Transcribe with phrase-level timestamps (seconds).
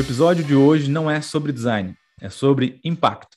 [0.00, 3.36] O episódio de hoje não é sobre design, é sobre impacto.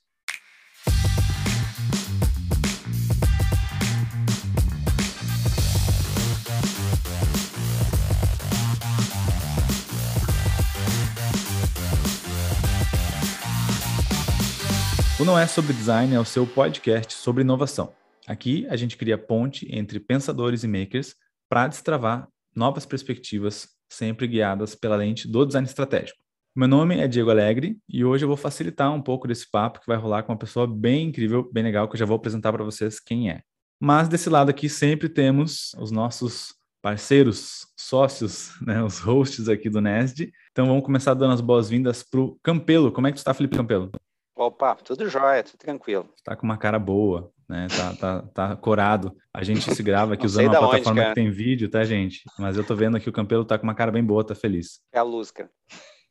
[15.19, 17.93] O Não É Sobre Design é o seu podcast sobre inovação.
[18.25, 21.13] Aqui a gente cria ponte entre pensadores e makers
[21.49, 26.22] para destravar novas perspectivas, sempre guiadas pela lente do design estratégico.
[26.55, 29.87] Meu nome é Diego Alegre e hoje eu vou facilitar um pouco desse papo que
[29.87, 32.63] vai rolar com uma pessoa bem incrível, bem legal, que eu já vou apresentar para
[32.63, 33.41] vocês quem é.
[33.79, 39.81] Mas desse lado aqui sempre temos os nossos parceiros, sócios, né, os hosts aqui do
[39.81, 40.31] NESD.
[40.51, 42.91] Então vamos começar dando as boas-vindas para o Campelo.
[42.91, 43.89] Como é que tu está, Felipe Campelo?
[44.35, 46.07] Opa, tudo jóia, tudo tranquilo.
[46.23, 47.65] Tá com uma cara boa, né?
[47.75, 49.17] Tá, tá, tá corado.
[49.33, 52.21] A gente se grava aqui usando uma plataforma onde, que tem vídeo, tá, gente?
[52.37, 54.81] Mas eu tô vendo aqui o Campelo tá com uma cara bem boa, tá feliz.
[54.91, 55.49] É a luz, cara.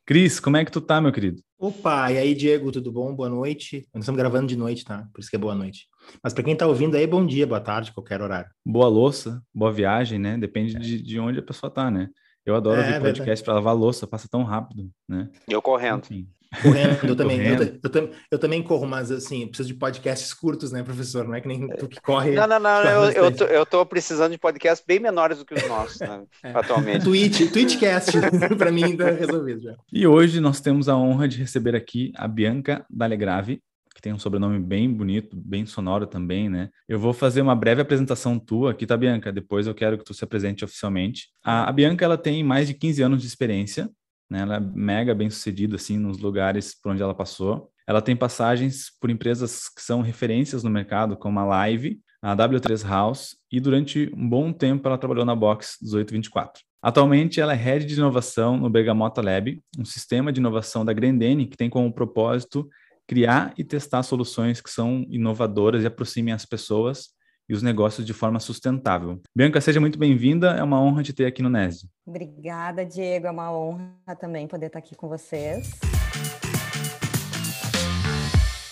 [0.05, 1.41] Cris, como é que tu tá, meu querido?
[1.57, 3.15] Opa, e aí, Diego, tudo bom?
[3.15, 3.87] Boa noite.
[3.93, 5.07] Nós estamos gravando de noite, tá?
[5.13, 5.87] Por isso que é boa noite.
[6.21, 8.49] Mas para quem tá ouvindo aí, bom dia, boa tarde, qualquer horário.
[8.65, 10.37] Boa louça, boa viagem, né?
[10.37, 10.79] Depende é.
[10.79, 12.09] de, de onde a pessoa tá, né?
[12.45, 15.29] Eu adoro é, ouvir podcast para lavar louça, passa tão rápido, né?
[15.47, 15.99] Eu correndo.
[15.99, 16.27] Enfim.
[16.61, 17.39] Correndo, eu também.
[17.39, 21.25] Eu, eu, eu, também corro, mas assim, preciso de podcasts curtos, né, professor?
[21.25, 22.31] Não é que nem tu que corre.
[22.31, 25.53] Não, não, não, eu, eu, tô, eu tô precisando de podcasts bem menores do que
[25.53, 26.51] os nossos, né, é.
[26.51, 27.03] atualmente.
[27.03, 28.11] Twitch, Twitchcast,
[28.57, 29.75] para mim tá resolvido já.
[29.91, 33.61] E hoje nós temos a honra de receber aqui a Bianca Dalegrave,
[33.95, 36.69] que tem um sobrenome bem bonito, bem sonoro também, né?
[36.89, 39.31] Eu vou fazer uma breve apresentação tua aqui, tá, Bianca?
[39.31, 41.27] Depois eu quero que tu se apresente oficialmente.
[41.43, 43.89] A, a Bianca, ela tem mais de 15 anos de experiência
[44.29, 44.39] né?
[44.41, 47.71] Ela é mega bem sucedida assim nos lugares por onde ela passou.
[47.87, 52.87] Ela tem passagens por empresas que são referências no mercado, como a Live, a W3
[52.87, 56.63] House, e durante um bom tempo ela trabalhou na Box 1824.
[56.81, 61.47] Atualmente, ela é head de inovação no Bergamota Lab, um sistema de inovação da Grendene
[61.47, 62.67] que tem como propósito
[63.07, 67.09] criar e testar soluções que são inovadoras e aproximem as pessoas
[67.47, 69.19] e os negócios de forma sustentável.
[69.35, 71.87] Bianca, seja muito bem-vinda, é uma honra te ter aqui no NESD.
[72.05, 75.71] Obrigada, Diego, é uma honra também poder estar aqui com vocês.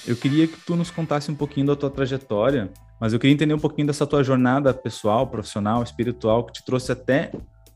[0.07, 3.53] Eu queria que tu nos contasse um pouquinho da tua trajetória, mas eu queria entender
[3.53, 7.31] um pouquinho dessa tua jornada pessoal, profissional, espiritual, que te trouxe até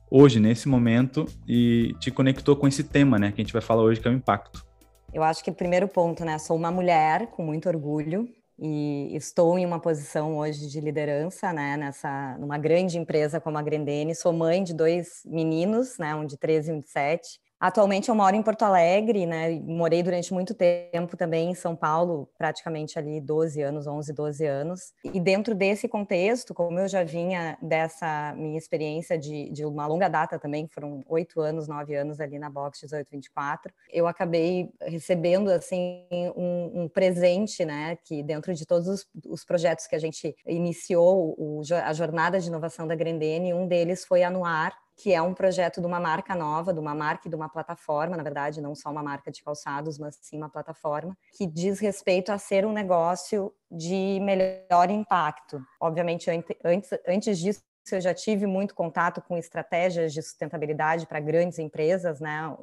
[0.10, 3.84] hoje, nesse momento, e te conectou com esse tema, né, que a gente vai falar
[3.84, 4.66] hoje, que é o impacto.
[5.14, 8.28] Eu acho que o primeiro ponto, né, sou uma mulher com muito orgulho,
[8.58, 13.62] e estou em uma posição hoje de liderança, né, nessa, numa grande empresa como a
[13.62, 14.16] Grendene.
[14.16, 18.16] Sou mãe de dois meninos, né, um de 13 e um de 7, Atualmente eu
[18.16, 19.59] moro em Porto Alegre, né?
[19.59, 24.94] Morei durante muito tempo também em São Paulo, praticamente ali 12 anos, 11, 12 anos.
[25.03, 30.08] E dentro desse contexto, como eu já vinha dessa minha experiência de, de uma longa
[30.08, 36.06] data também, foram oito anos, nove anos ali na Box 1824, eu acabei recebendo assim
[36.38, 37.97] um, um presente, né?
[38.06, 42.47] Que dentro de todos os, os projetos que a gente iniciou, o, a jornada de
[42.47, 46.74] inovação da Grendene, um deles foi anuar que é um projeto de uma marca nova,
[46.74, 49.98] de uma marca e de uma plataforma, na verdade, não só uma marca de calçados,
[49.98, 55.62] mas sim uma plataforma, que diz respeito a ser um negócio de melhor impacto.
[55.82, 56.30] Obviamente,
[56.64, 57.62] antes, antes disso,
[57.92, 62.56] eu já tive muito contato com estratégias de sustentabilidade para grandes empresas, né,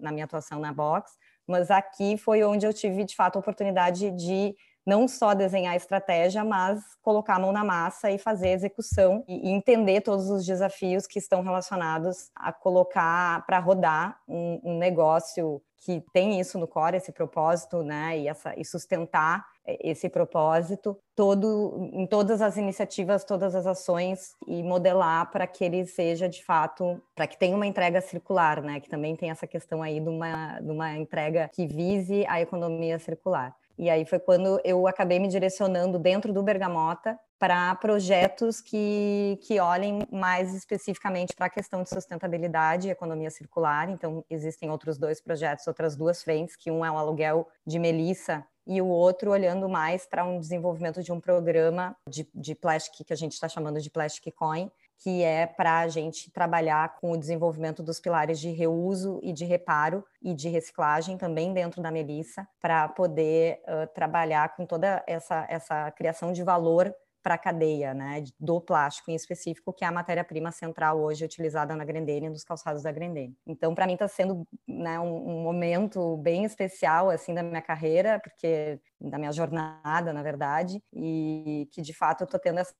[0.00, 1.12] na minha atuação na Box,
[1.46, 4.54] mas aqui foi onde eu tive, de fato, a oportunidade de
[4.90, 9.22] não só desenhar a estratégia, mas colocar a mão na massa e fazer a execução
[9.28, 15.62] e, entender todos os desafios que estão relacionados a colocar para rodar um, um, negócio
[15.84, 21.88] que tem isso no core, esse propósito, né, e, essa, e sustentar esse propósito todo
[21.92, 27.00] em todas as iniciativas, todas as ações e modelar para que ele seja de fato,
[27.14, 30.58] para que tenha uma entrega circular, né, que também tem essa questão aí de uma,
[30.58, 33.54] de uma entrega que vise a economia circular.
[33.80, 39.58] E aí foi quando eu acabei me direcionando dentro do Bergamota para projetos que, que
[39.58, 43.88] olhem mais especificamente para a questão de sustentabilidade e economia circular.
[43.88, 48.44] Então, existem outros dois projetos, outras duas frentes, que um é o aluguel de Melissa
[48.66, 53.14] e o outro olhando mais para um desenvolvimento de um programa de, de plastic, que
[53.14, 57.16] a gente está chamando de Plastic Coin, que é para a gente trabalhar com o
[57.16, 62.46] desenvolvimento dos pilares de reuso e de reparo e de reciclagem também dentro da Melissa,
[62.60, 68.24] para poder uh, trabalhar com toda essa, essa criação de valor para a cadeia né,
[68.38, 72.82] do plástico em específico, que é a matéria-prima central hoje utilizada na Grendene, nos calçados
[72.82, 73.36] da Grendene.
[73.46, 78.18] Então, para mim está sendo né, um, um, momento bem especial assim da minha carreira,
[78.20, 82.74] porque da minha jornada, na verdade, e que de fato eu estou tendo essa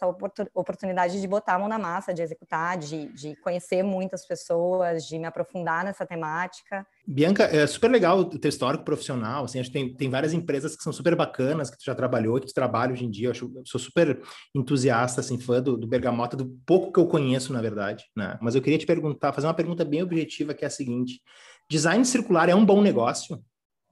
[0.55, 5.19] oportunidade de botar a mão na massa, de executar, de, de conhecer muitas pessoas, de
[5.19, 6.87] me aprofundar nessa temática.
[7.07, 10.77] Bianca, é super legal o teu histórico profissional, assim, acho que tem, tem várias empresas
[10.77, 13.31] que são super bacanas, que tu já trabalhou, que tu trabalha hoje em dia, eu,
[13.31, 14.21] acho, eu sou super
[14.55, 18.39] entusiasta, assim, fã do, do Bergamota, do pouco que eu conheço, na verdade, né?
[18.43, 21.21] Mas eu queria te perguntar, fazer uma pergunta bem objetiva, que é a seguinte,
[21.69, 23.43] design circular é um bom negócio?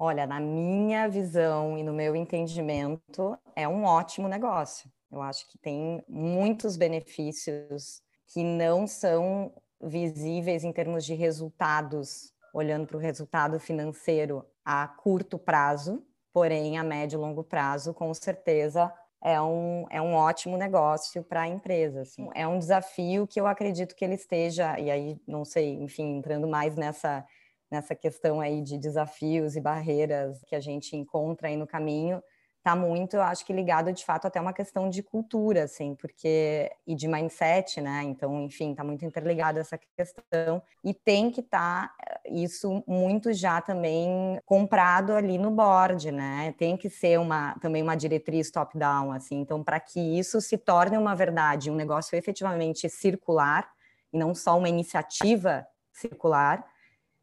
[0.00, 4.88] Olha, na minha visão e no meu entendimento, é um ótimo negócio.
[5.10, 9.52] Eu acho que tem muitos benefícios que não são
[9.82, 16.00] visíveis em termos de resultados, olhando para o resultado financeiro a curto prazo,
[16.32, 21.42] porém a médio e longo prazo, com certeza, é um, é um ótimo negócio para
[21.42, 22.02] a empresa.
[22.02, 22.28] Assim.
[22.36, 26.46] É um desafio que eu acredito que ele esteja, e aí, não sei, enfim, entrando
[26.46, 27.26] mais nessa
[27.70, 32.22] nessa questão aí de desafios e barreiras que a gente encontra aí no caminho,
[32.68, 36.70] está muito, eu acho que ligado de fato até uma questão de cultura, assim, porque
[36.86, 38.02] e de mindset, né?
[38.04, 43.60] Então, enfim, está muito interligado essa questão e tem que estar tá isso muito já
[43.60, 46.54] também comprado ali no board, né?
[46.58, 49.40] Tem que ser uma também uma diretriz top-down, assim.
[49.40, 53.68] Então, para que isso se torne uma verdade, um negócio efetivamente circular
[54.12, 56.64] e não só uma iniciativa circular,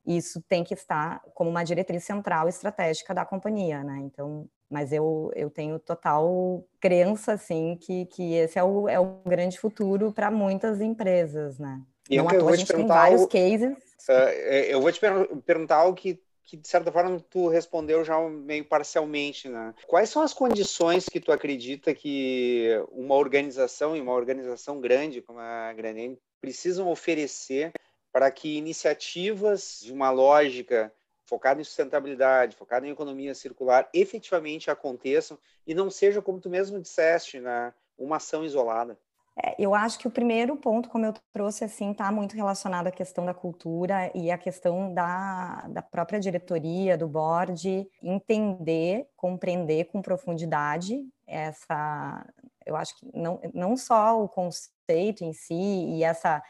[0.05, 4.01] isso tem que estar como uma diretriz central estratégica da companhia, né?
[4.03, 9.19] Então, mas eu, eu tenho total crença, assim, que, que esse é o, é o
[9.25, 11.81] grande futuro para muitas empresas, né?
[12.09, 13.77] E Não eu, vou te perguntar vários algo, cases.
[14.07, 14.29] Uh,
[14.67, 18.65] eu vou te per perguntar algo que, que, de certa forma, tu respondeu já meio
[18.65, 19.73] parcialmente, né?
[19.87, 25.39] Quais são as condições que tu acredita que uma organização, e uma organização grande como
[25.39, 27.71] a Granene, precisam oferecer
[28.15, 30.89] para que iniciativas de uma lógica
[31.25, 36.79] focada em sustentabilidade, focada em economia circular, efetivamente aconteçam e não seja, como tu mesmo
[36.79, 38.97] disseste, né, uma ação isolada.
[39.43, 42.91] É, eu acho que o primeiro ponto, como eu trouxe, assim, está muito relacionado à
[42.91, 50.01] questão da cultura e à questão da, da própria diretoria, do board, entender, compreender com
[50.01, 52.25] profundidade essa,
[52.65, 56.41] eu acho que não, não só o conceito em si e essa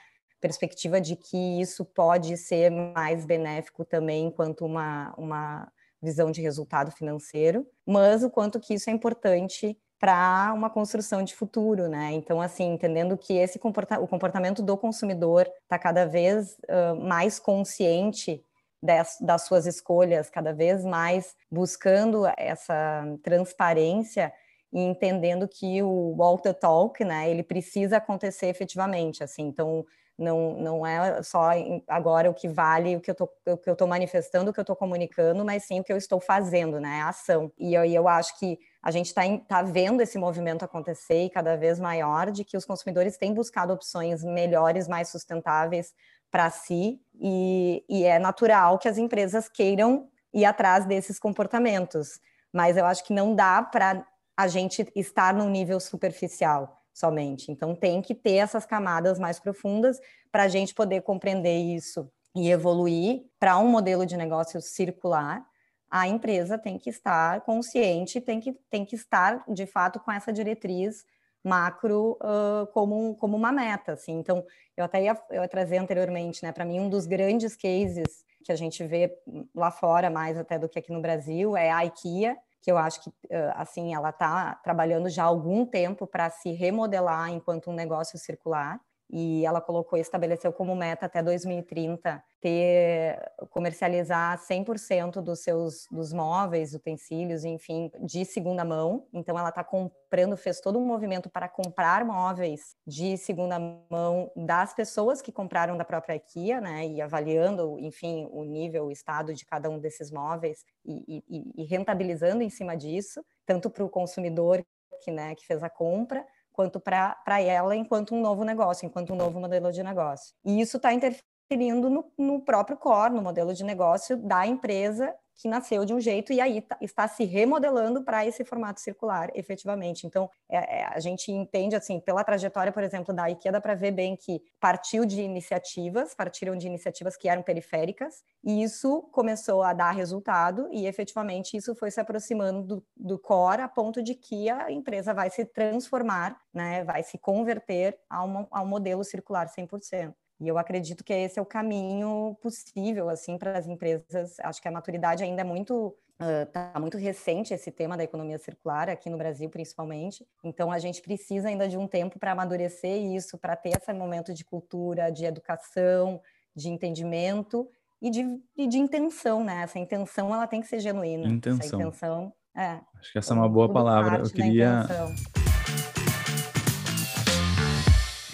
[0.46, 5.68] perspectiva de que isso pode ser mais benéfico também enquanto uma, uma
[6.00, 11.34] visão de resultado financeiro, mas o quanto que isso é importante para uma construção de
[11.34, 12.12] futuro, né?
[12.12, 17.40] Então, assim, entendendo que esse comporta o comportamento do consumidor está cada vez uh, mais
[17.40, 18.46] consciente
[18.84, 24.32] das, das suas escolhas, cada vez mais buscando essa transparência
[24.72, 29.84] e entendendo que o walk the talk, né, ele precisa acontecer efetivamente, assim, então
[30.18, 31.52] não, não é só
[31.88, 35.66] agora o que vale o que eu tô manifestando, o que eu estou comunicando, mas
[35.66, 37.02] sim o que eu estou fazendo, né?
[37.02, 37.52] A ação.
[37.58, 41.58] E aí eu acho que a gente está tá vendo esse movimento acontecer e cada
[41.58, 45.94] vez maior de que os consumidores têm buscado opções melhores, mais sustentáveis
[46.32, 52.20] para si, e, e é natural que as empresas queiram ir atrás desses comportamentos.
[52.54, 54.06] Mas eu acho que não dá para
[54.38, 57.52] a gente estar num nível superficial somente.
[57.52, 60.00] Então, tem que ter essas camadas mais profundas
[60.32, 65.46] para a gente poder compreender isso e evoluir para um modelo de negócio circular.
[65.92, 70.32] A empresa tem que estar consciente, tem que, tem que estar, de fato, com essa
[70.32, 71.06] diretriz
[71.44, 73.92] macro uh, como, como uma meta.
[73.94, 74.14] Assim.
[74.14, 78.26] Então, eu até ia, eu ia trazer anteriormente, né, para mim, um dos grandes cases
[78.42, 79.14] que a gente vê
[79.54, 83.00] lá fora, mais até do que aqui no Brasil, é a IKEA, que eu acho
[83.00, 83.14] que
[83.54, 88.82] assim ela está trabalhando já há algum tempo para se remodelar enquanto um negócio circular
[89.10, 93.20] e ela colocou, estabeleceu como meta até 2030 ter
[93.50, 99.08] comercializar 100% dos seus dos móveis, utensílios, enfim, de segunda mão.
[99.14, 103.60] Então ela está comprando, fez todo um movimento para comprar móveis de segunda
[103.90, 106.88] mão das pessoas que compraram da própria IKEA, né?
[106.88, 111.66] E avaliando, enfim, o nível, o estado de cada um desses móveis e, e, e
[111.66, 114.64] rentabilizando em cima disso, tanto para o consumidor
[115.04, 119.16] que, né, que fez a compra, quanto para ela enquanto um novo negócio, enquanto um
[119.16, 120.34] novo modelo de negócio.
[120.44, 125.48] E isso está interferindo no, no, próprio core, no modelo de negócio da empresa que
[125.48, 130.08] nasceu de um jeito e aí tá, está se remodelando para esse formato circular, efetivamente.
[130.08, 133.76] Então, é, é, a gente entende, assim, pela trajetória, por exemplo, da IKEA, dá para
[133.76, 139.62] ver bem que partiu de iniciativas, partiram de iniciativas que eram periféricas, e isso começou
[139.62, 144.16] a dar resultado, e efetivamente isso foi se aproximando do, do core, a ponto de
[144.16, 149.04] que a empresa vai se transformar, né, vai se converter a, uma, a um modelo
[149.04, 150.14] circular 100%.
[150.40, 154.40] E eu acredito que esse é o caminho possível, assim, para as empresas.
[154.40, 158.38] Acho que a maturidade ainda é muito Está uh, muito recente esse tema da economia
[158.38, 160.26] circular, aqui no Brasil principalmente.
[160.46, 164.34] Então, a gente precisa ainda de um tempo para amadurecer isso, para ter esse momento
[164.34, 166.22] de cultura, de educação,
[166.56, 167.68] de entendimento
[168.02, 169.64] e de, e de intenção, né?
[169.64, 171.28] Essa intenção ela tem que ser genuína.
[171.28, 171.66] Intenção.
[171.66, 172.80] Essa intenção é.
[172.98, 174.20] Acho que essa é uma boa palavra.
[174.20, 174.86] Eu queria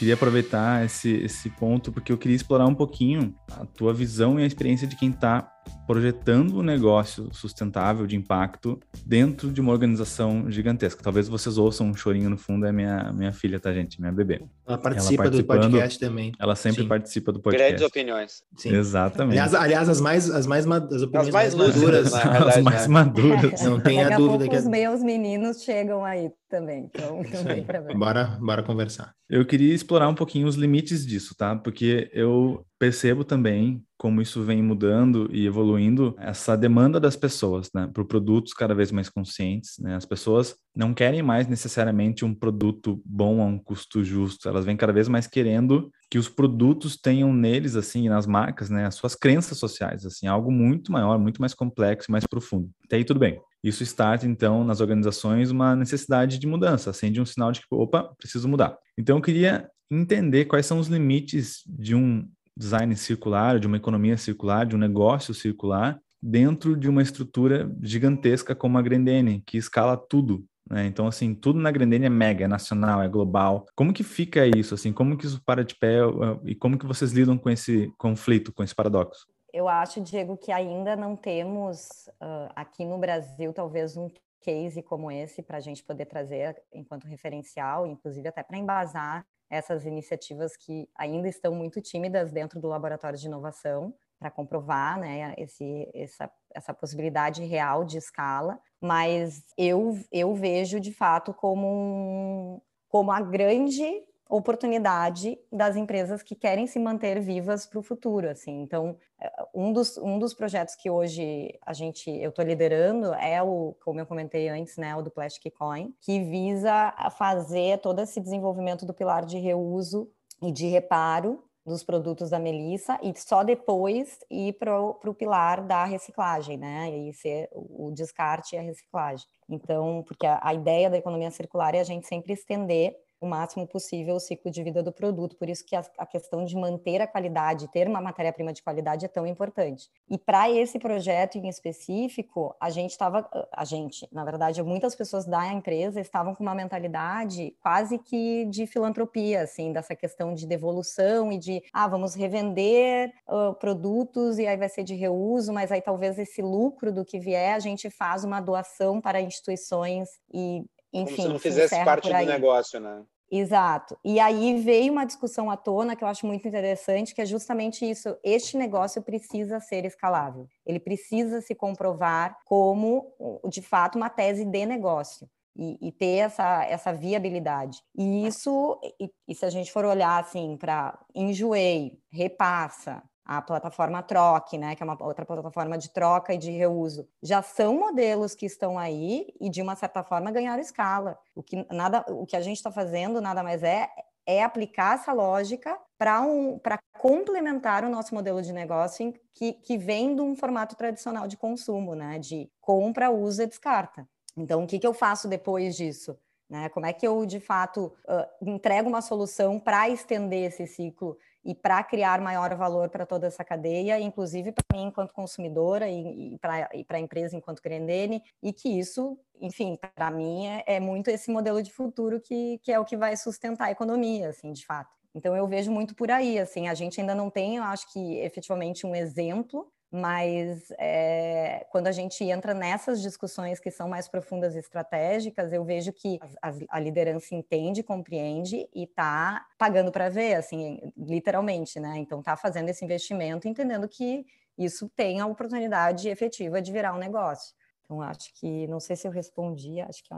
[0.01, 4.43] queria aproveitar esse, esse ponto porque eu queria explorar um pouquinho a tua visão e
[4.43, 5.47] a experiência de quem está
[5.85, 11.03] projetando um negócio sustentável de impacto dentro de uma organização gigantesca.
[11.03, 13.99] Talvez vocês ouçam um chorinho no fundo, é minha, minha filha, tá, gente?
[13.99, 14.41] Minha bebê.
[14.65, 16.31] Ela participa ela do podcast também.
[16.39, 16.87] Ela sempre Sim.
[16.87, 17.69] participa do podcast.
[17.69, 18.43] Grandes opiniões.
[18.55, 18.73] Sim.
[18.73, 19.37] Exatamente.
[19.37, 22.87] Aliás, aliás, as mais as mais as opiniões as mais, mais maduras, as mais né?
[22.87, 23.61] maduras.
[23.61, 27.99] Não tem a dúvida que os meus meninos chegam aí também, então não tem problema.
[27.99, 29.13] Bora, bora conversar.
[29.29, 31.55] Eu queria explorar um pouquinho os limites disso, tá?
[31.55, 37.87] Porque eu percebo também como isso vem mudando e evoluindo essa demanda das pessoas, né,
[37.93, 39.93] por produtos cada vez mais conscientes, né?
[39.93, 44.75] As pessoas não querem mais necessariamente um produto bom a um custo justo, elas vêm
[44.75, 49.13] cada vez mais querendo que os produtos tenham neles assim, nas marcas, né, as suas
[49.13, 52.67] crenças sociais, assim, algo muito maior, muito mais complexo, mais profundo.
[52.83, 53.39] Até aí tudo bem.
[53.63, 58.11] Isso starta então nas organizações uma necessidade de mudança, acende um sinal de que, opa,
[58.17, 58.75] preciso mudar.
[58.97, 62.27] Então eu queria entender quais são os limites de um
[62.57, 68.55] design circular, de uma economia circular, de um negócio circular, dentro de uma estrutura gigantesca
[68.55, 70.45] como a Grendene, que escala tudo.
[70.69, 70.85] Né?
[70.85, 73.65] Então, assim, tudo na Grendene é mega, é nacional, é global.
[73.75, 74.73] Como que fica isso?
[74.73, 77.91] Assim, como que isso para de pé uh, e como que vocês lidam com esse
[77.97, 79.25] conflito, com esse paradoxo?
[79.53, 84.09] Eu acho, Diego, que ainda não temos uh, aqui no Brasil talvez um
[84.41, 89.85] case como esse para a gente poder trazer enquanto referencial, inclusive até para embasar essas
[89.85, 95.89] iniciativas que ainda estão muito tímidas dentro do laboratório de inovação para comprovar né, esse,
[95.93, 103.11] essa, essa possibilidade real de escala, mas eu, eu vejo de fato como, um, como
[103.11, 103.83] a grande
[104.31, 108.61] oportunidade das empresas que querem se manter vivas para o futuro, assim.
[108.61, 113.43] Então, é, um dos, um dos projetos que hoje a gente, eu estou liderando é
[113.43, 118.21] o, como eu comentei antes, né, o do Plastic Coin, que visa fazer todo esse
[118.21, 120.09] desenvolvimento do pilar de reuso
[120.41, 125.85] e de reparo dos produtos da Melissa e só depois ir para o pilar da
[125.85, 126.89] reciclagem, né?
[126.89, 129.27] E ser o descarte e a reciclagem.
[129.47, 133.67] Então, porque a, a ideia da economia circular é a gente sempre estender o máximo
[133.67, 135.35] possível o ciclo de vida do produto.
[135.35, 139.05] Por isso que a, a questão de manter a qualidade, ter uma matéria-prima de qualidade
[139.05, 139.89] é tão importante.
[140.09, 145.25] E para esse projeto em específico, a gente estava, a gente, na verdade, muitas pessoas
[145.25, 151.31] da empresa estavam com uma mentalidade quase que de filantropia, assim, dessa questão de devolução
[151.31, 155.81] e de, ah, vamos revender uh, produtos e aí vai ser de reuso, mas aí
[155.81, 161.15] talvez esse lucro do que vier a gente faz uma doação para instituições e enfim,
[161.15, 163.03] Como se não fizesse parte do negócio, né?
[163.33, 163.97] Exato.
[164.03, 167.89] E aí veio uma discussão à tona que eu acho muito interessante, que é justamente
[167.89, 168.17] isso.
[168.21, 170.49] Este negócio precisa ser escalável.
[170.65, 173.13] Ele precisa se comprovar como,
[173.49, 175.29] de fato, uma tese de negócio.
[175.53, 177.79] E, e ter essa, essa viabilidade.
[177.93, 184.01] E isso, e, e se a gente for olhar assim para enjoei, repassa, a plataforma
[184.01, 188.35] Troque, né, que é uma outra plataforma de troca e de reuso, já são modelos
[188.35, 191.17] que estão aí e de uma certa forma ganharam escala.
[191.35, 193.89] O que nada, o que a gente está fazendo nada mais é
[194.25, 196.59] é aplicar essa lógica para um,
[196.99, 201.95] complementar o nosso modelo de negócio que, que vem de um formato tradicional de consumo,
[201.95, 204.07] né, de compra, usa e descarta.
[204.37, 206.17] Então, o que, que eu faço depois disso?
[206.49, 206.69] Né?
[206.69, 211.55] Como é que eu, de fato, uh, entrego uma solução para estender esse ciclo e
[211.55, 216.37] para criar maior valor para toda essa cadeia, inclusive para mim enquanto consumidora e, e
[216.39, 221.31] para a empresa enquanto Grendene, e que isso, enfim, para mim é, é, muito esse
[221.31, 224.95] modelo de futuro que, que é o que vai sustentar a economia, assim, de fato.
[225.13, 228.17] Então eu vejo muito por aí, assim, a gente ainda não tem, eu acho que
[228.19, 234.55] efetivamente um exemplo mas é, quando a gente entra nessas discussões que são mais profundas
[234.55, 240.35] e estratégicas, eu vejo que a, a liderança entende, compreende e está pagando para ver,
[240.35, 241.97] assim, literalmente, né?
[241.97, 244.25] Então está fazendo esse investimento, entendendo que
[244.57, 247.53] isso tem a oportunidade efetiva de virar um negócio.
[247.83, 250.17] Então acho que não sei se eu respondi, acho que é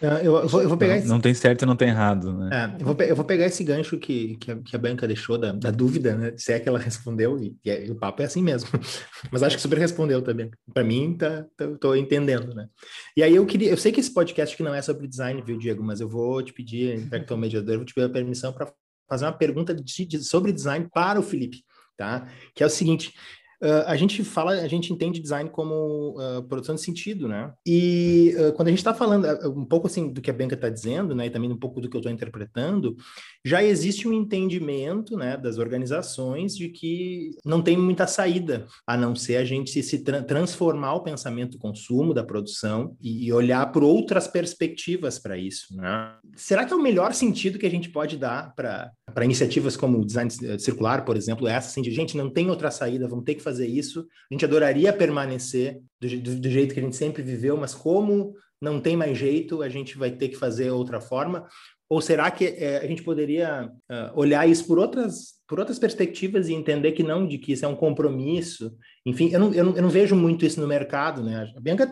[0.00, 1.08] eu, eu, vou, eu, vou, pegar não, esse...
[1.08, 2.50] não, tem certo e não tem errado, né?
[2.52, 5.36] É, eu, vou, eu, vou, pegar esse gancho que, que, a, que a Bianca deixou
[5.38, 6.32] da, da, dúvida, né?
[6.36, 8.68] Se é que ela respondeu, e, e, é, e, o papo é assim mesmo.
[9.32, 10.50] Mas acho que super respondeu também.
[10.72, 12.68] Para mim, tá, tá, tô entendendo, né?
[13.16, 15.58] E aí eu queria, eu sei que esse podcast que não é sobre design, viu,
[15.58, 15.82] Diego?
[15.82, 18.72] Mas eu vou te pedir, é o mediador, eu vou te pedir a permissão para
[19.08, 21.64] fazer uma pergunta de, de, sobre design para o Felipe,
[21.96, 22.28] tá?
[22.54, 23.12] Que é o seguinte:
[23.60, 27.52] Uh, a gente fala, a gente entende design como uh, produção de sentido, né?
[27.66, 30.68] E uh, quando a gente está falando um pouco assim do que a Bianca está
[30.68, 32.96] dizendo, né, e também um pouco do que eu estou interpretando,
[33.44, 39.16] já existe um entendimento, né, das organizações de que não tem muita saída a não
[39.16, 43.82] ser a gente se tra transformar o pensamento consumo, da produção e, e olhar por
[43.82, 46.14] outras perspectivas para isso, né?
[46.36, 48.92] Será que é o melhor sentido que a gente pode dar para
[49.24, 52.70] iniciativas como o design circular, por exemplo, é essa assim de gente não tem outra
[52.70, 54.06] saída, vamos ter que fazer isso.
[54.30, 58.34] A gente adoraria permanecer do, do, do jeito que a gente sempre viveu, mas como
[58.60, 61.46] não tem mais jeito, a gente vai ter que fazer outra forma.
[61.90, 66.46] Ou será que é, a gente poderia uh, olhar isso por outras, por outras perspectivas
[66.46, 68.76] e entender que não, de que isso é um compromisso?
[69.06, 71.50] Enfim, eu não, eu não, eu não vejo muito isso no mercado, né?
[71.56, 71.90] A Bianca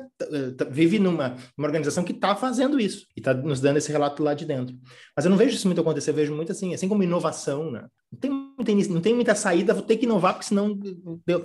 [0.71, 4.35] vive numa uma organização que está fazendo isso e está nos dando esse relato lá
[4.35, 4.77] de dentro.
[5.17, 7.87] Mas eu não vejo isso muito acontecer, eu vejo muito assim, assim como inovação, né?
[8.13, 10.79] Não tem, não tem, não tem muita saída, vou ter que inovar, porque senão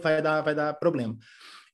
[0.01, 1.17] vai dar, vai dar problema.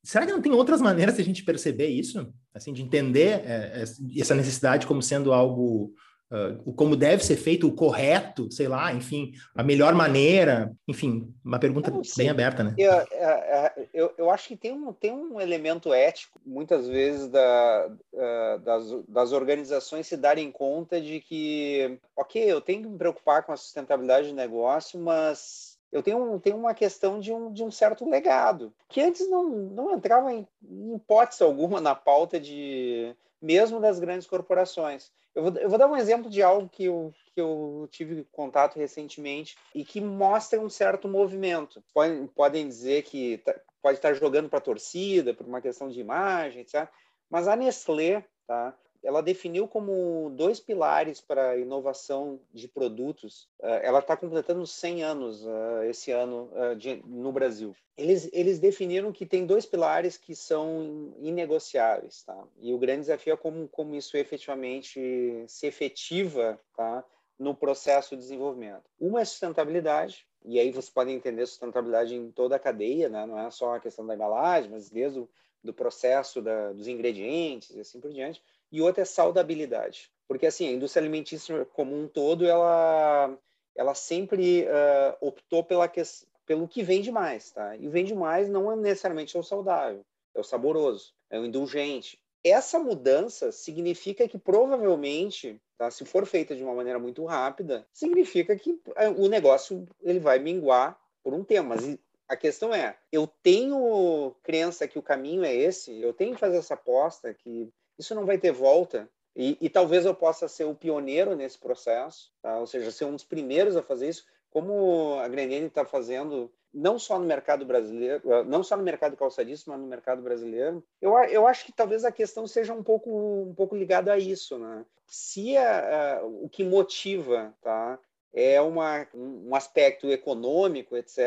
[0.04, 2.32] Será que não tem outras maneiras de a gente perceber isso?
[2.54, 3.84] Assim, de entender é,
[4.16, 5.92] essa necessidade como sendo algo
[6.30, 11.58] uh, como deve ser feito, o correto, sei lá, enfim, a melhor maneira, enfim, uma
[11.58, 12.74] pergunta bem aberta, né?
[12.76, 17.28] Eu, é, é, eu, eu, acho que tem um, tem um elemento ético, muitas vezes,
[17.28, 22.98] da, uh, das, das organizações se darem conta de que, ok, eu tenho que me
[22.98, 27.62] preocupar com a sustentabilidade do negócio, mas eu tenho, tenho uma questão de um, de
[27.62, 33.14] um certo legado, que antes não, não entrava em, em hipótese alguma na pauta de
[33.40, 35.10] mesmo das grandes corporações.
[35.34, 38.76] Eu vou, eu vou, dar um exemplo de algo que eu, que eu tive contato
[38.76, 41.82] recentemente e que mostra um certo movimento.
[41.94, 46.00] Podem, podem dizer que tá, pode estar jogando para a torcida, por uma questão de
[46.00, 46.88] imagem, etc.
[47.30, 48.76] Mas a Nestlé, tá?
[49.02, 53.48] Ela definiu como dois pilares para inovação de produtos.
[53.60, 57.74] Uh, ela está completando 100 anos uh, esse ano uh, de, no Brasil.
[57.96, 62.36] Eles, eles definiram que tem dois pilares que são inegociáveis, tá?
[62.60, 67.04] E o grande desafio é como, como isso efetivamente se efetiva, tá?
[67.38, 68.84] No processo de desenvolvimento.
[69.00, 73.26] Uma é sustentabilidade, e aí você pode entender sustentabilidade em toda a cadeia, né?
[73.26, 75.28] Não é só a questão da embalagem, mas desde o
[75.62, 80.10] do processo da, dos ingredientes e assim por diante e outra é saudabilidade.
[80.26, 83.36] Porque, assim, a indústria alimentícia como um todo, ela,
[83.74, 86.02] ela sempre uh, optou pela que,
[86.44, 87.76] pelo que vende mais, tá?
[87.76, 90.04] E vende mais não é necessariamente o saudável,
[90.34, 92.18] é o saboroso, é o indulgente.
[92.44, 98.54] Essa mudança significa que provavelmente, tá, se for feita de uma maneira muito rápida, significa
[98.54, 101.70] que é, o negócio ele vai minguar por um tempo.
[101.70, 106.40] Mas a questão é, eu tenho crença que o caminho é esse, eu tenho que
[106.40, 109.08] fazer essa aposta que isso não vai ter volta.
[109.34, 112.58] E, e talvez eu possa ser o pioneiro nesse processo, tá?
[112.58, 116.98] ou seja, ser um dos primeiros a fazer isso, como a Grenene está fazendo, não
[116.98, 120.82] só no mercado brasileiro, eh, não só no mercado calçadista, mas no mercado brasileiro.
[121.00, 123.10] Eu, eu acho que talvez a questão seja um pouco,
[123.42, 124.58] um pouco ligada a isso.
[124.58, 124.84] Né?
[125.06, 127.98] Se a, a, o que motiva tá,
[128.32, 131.20] é uma, um aspecto econômico, etc.,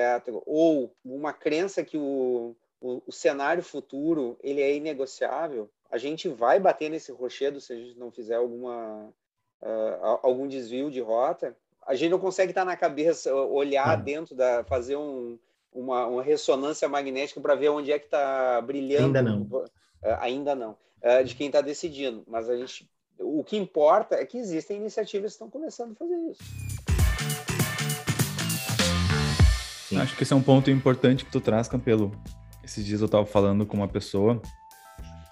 [0.45, 6.57] ou uma crença que o, o, o cenário futuro ele é inegociável, a gente vai
[6.57, 9.09] bater nesse rochedo se a gente não fizer alguma
[9.61, 11.55] uh, algum desvio de rota.
[11.85, 14.03] A gente não consegue estar na cabeça, olhar uhum.
[14.03, 15.37] dentro da, fazer um,
[15.73, 19.17] uma, uma ressonância magnética para ver onde é que está brilhando.
[19.17, 19.41] Ainda não.
[19.41, 19.69] Uh,
[20.19, 20.77] ainda não.
[21.03, 22.23] Uh, de quem está decidindo.
[22.25, 26.15] Mas a gente, o que importa é que existem iniciativas que estão começando a fazer
[26.29, 26.43] isso.
[29.89, 29.97] Sim.
[29.97, 32.13] Acho que esse é um ponto importante que tu traz, Campelo.
[32.63, 34.41] Esses dias eu estava falando com uma pessoa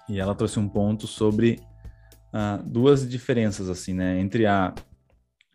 [0.10, 1.62] e ela trouxe um ponto sobre
[2.34, 4.20] uh, duas diferenças, assim, né?
[4.20, 4.74] Entre a,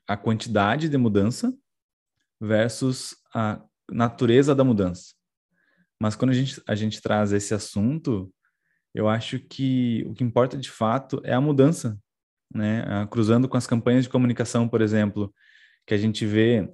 [0.06, 1.52] a quantidade de mudança
[2.40, 5.14] versus a natureza da mudança.
[6.00, 8.32] Mas quando a gente, a gente traz esse assunto,
[8.94, 11.98] eu acho que o que importa de fato é a mudança,
[12.54, 12.84] né?
[12.84, 15.34] Uh, cruzando com as campanhas de comunicação, por exemplo,
[15.84, 16.70] que a gente vê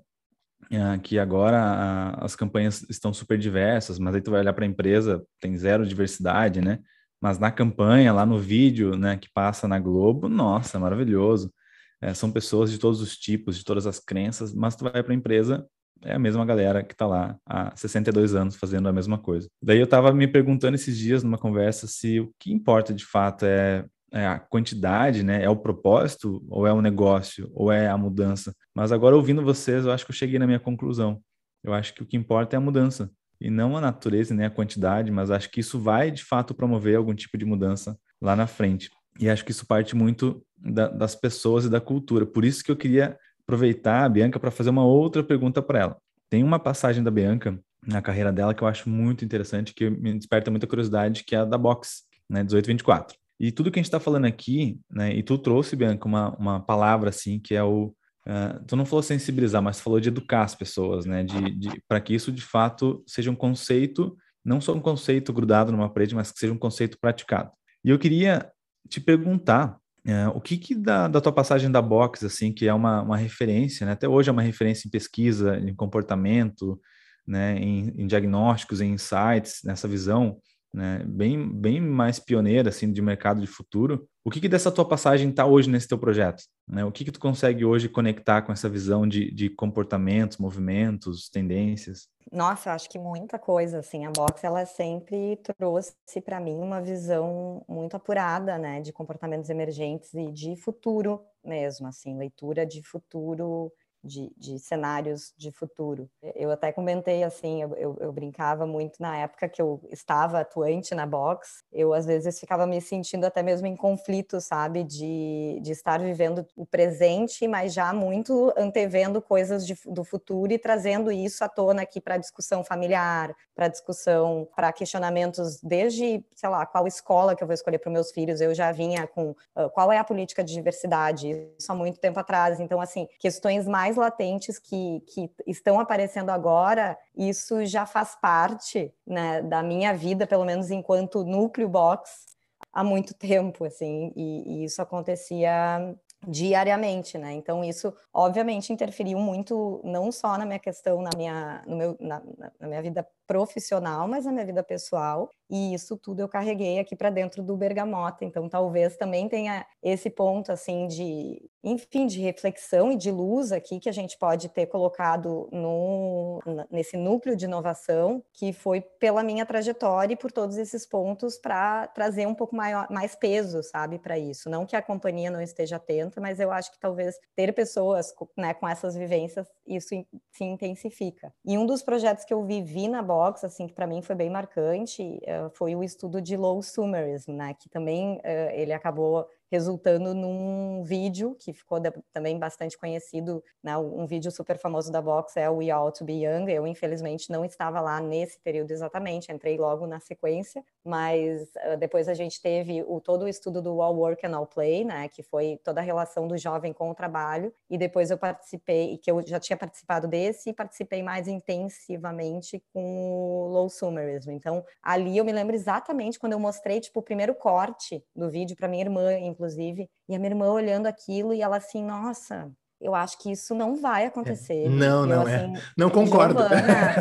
[0.70, 4.68] uh, que agora as campanhas estão super diversas, mas aí tu vai olhar para a
[4.68, 6.78] empresa, tem zero diversidade, né?
[7.20, 11.52] Mas na campanha, lá no vídeo, né, que passa na Globo, nossa, maravilhoso.
[12.00, 15.12] É, são pessoas de todos os tipos, de todas as crenças, mas tu vai para
[15.12, 15.66] a empresa,
[16.02, 19.48] é a mesma galera que está lá há 62 anos fazendo a mesma coisa.
[19.62, 23.44] Daí eu estava me perguntando esses dias numa conversa se o que importa de fato
[23.44, 25.42] é, é, a quantidade, né?
[25.44, 28.54] É o propósito, ou é o negócio, ou é a mudança.
[28.74, 31.20] Mas agora ouvindo vocês, eu acho que eu cheguei na minha conclusão.
[31.62, 34.50] Eu acho que o que importa é a mudança e não a natureza nem a
[34.50, 38.46] quantidade, mas acho que isso vai de fato promover algum tipo de mudança lá na
[38.46, 38.90] frente.
[39.18, 42.26] E acho que isso parte muito da, das pessoas e da cultura.
[42.26, 45.96] Por isso que eu queria aproveitar a Bianca para fazer uma outra pergunta para ela.
[46.28, 50.14] Tem uma passagem da Bianca na carreira dela que eu acho muito interessante, que me
[50.14, 53.16] desperta muita curiosidade, que é a da Box, né, 1824.
[53.38, 56.60] E tudo que a gente está falando aqui, né, e tu trouxe, Bianca, uma, uma
[56.60, 57.94] palavra assim, que é o.
[58.26, 62.00] Uh, tu não falou sensibilizar, mas falou de educar as pessoas, né, de, de para
[62.00, 66.30] que isso de fato seja um conceito, não só um conceito grudado numa parede, mas
[66.30, 67.50] que seja um conceito praticado.
[67.84, 68.50] E eu queria
[68.88, 72.74] te perguntar uh, o que, que da, da, tua passagem da Box, assim, que é
[72.74, 76.78] uma, uma referência, né, até hoje é uma referência em pesquisa, em comportamento,
[77.26, 80.38] né, em, em diagnósticos, em insights, nessa visão
[80.72, 84.08] né, bem, bem mais pioneira assim de mercado de futuro.
[84.24, 86.42] O que, que dessa tua passagem está hoje nesse teu projeto?
[86.68, 86.84] Né?
[86.84, 92.08] O que, que tu consegue hoje conectar com essa visão de, de comportamentos, movimentos, tendências?
[92.30, 97.64] Nossa, acho que muita coisa, assim, a Box, ela sempre trouxe para mim uma visão
[97.68, 104.32] muito apurada, né, de comportamentos emergentes e de futuro mesmo, assim, leitura de futuro de,
[104.36, 106.08] de, cenários de futuro.
[106.34, 110.94] Eu até comentei assim, eu, eu, eu, brincava muito na época que eu estava atuante
[110.94, 115.72] na box, eu às vezes ficava me sentindo até mesmo em conflito, sabe, de, de
[115.72, 121.44] estar vivendo o presente, mas já muito antevendo coisas de, do futuro e trazendo isso
[121.44, 127.36] à tona aqui para discussão familiar, para discussão, para questionamentos desde, sei lá, qual escola
[127.36, 128.40] que eu vou escolher para meus filhos.
[128.40, 132.18] Eu já vinha com uh, qual é a política de diversidade, isso há muito tempo
[132.18, 132.58] atrás.
[132.60, 139.42] Então, assim, questões mais latentes que, que estão aparecendo agora, isso já faz parte né,
[139.42, 142.26] da minha vida, pelo menos enquanto núcleo box,
[142.72, 145.94] há muito tempo, assim, e, e isso acontecia
[146.26, 147.32] diariamente, né?
[147.32, 152.22] Então isso obviamente interferiu muito não só na minha questão, na minha, no meu, na,
[152.58, 155.30] na minha vida profissional, mas na minha vida pessoal.
[155.48, 158.24] E isso tudo eu carreguei aqui para dentro do Bergamota.
[158.24, 163.78] Então, talvez também tenha esse ponto, assim, de, enfim, de reflexão e de luz aqui
[163.78, 166.40] que a gente pode ter colocado no,
[166.70, 171.86] nesse núcleo de inovação, que foi pela minha trajetória e por todos esses pontos para
[171.88, 174.50] trazer um pouco maior, mais peso, sabe, para isso.
[174.50, 178.54] Não que a companhia não esteja atenta, mas eu acho que talvez ter pessoas né,
[178.54, 179.88] com essas vivências, isso
[180.30, 181.32] se intensifica.
[181.44, 184.30] E um dos projetos que eu vivi na Bob assim, que para mim foi bem
[184.30, 190.14] marcante, uh, foi o estudo de low sumerism, né, que também uh, ele acabou resultando
[190.14, 191.80] num vídeo que ficou
[192.12, 193.76] também bastante conhecido, né?
[193.76, 197.30] um vídeo super famoso da Vox é o We All To Be Young, eu infelizmente
[197.30, 202.40] não estava lá nesse período exatamente, entrei logo na sequência, mas uh, depois a gente
[202.40, 205.80] teve o, todo o estudo do All Work and All Play, né, que foi toda
[205.80, 209.56] a relação do jovem com o trabalho, e depois eu participei, que eu já tinha
[209.56, 215.56] participado desse, e participei mais intensivamente com o Low Sumerism, então ali eu me lembro
[215.56, 220.14] exatamente quando eu mostrei, tipo, o primeiro corte do vídeo para minha irmã, inclusive, e
[220.14, 224.04] a minha irmã olhando aquilo e ela assim, nossa, eu acho que isso não vai
[224.04, 224.66] acontecer.
[224.66, 224.68] É.
[224.68, 225.36] Não, não, é.
[225.36, 225.60] assim, é.
[225.76, 226.40] Não concordo.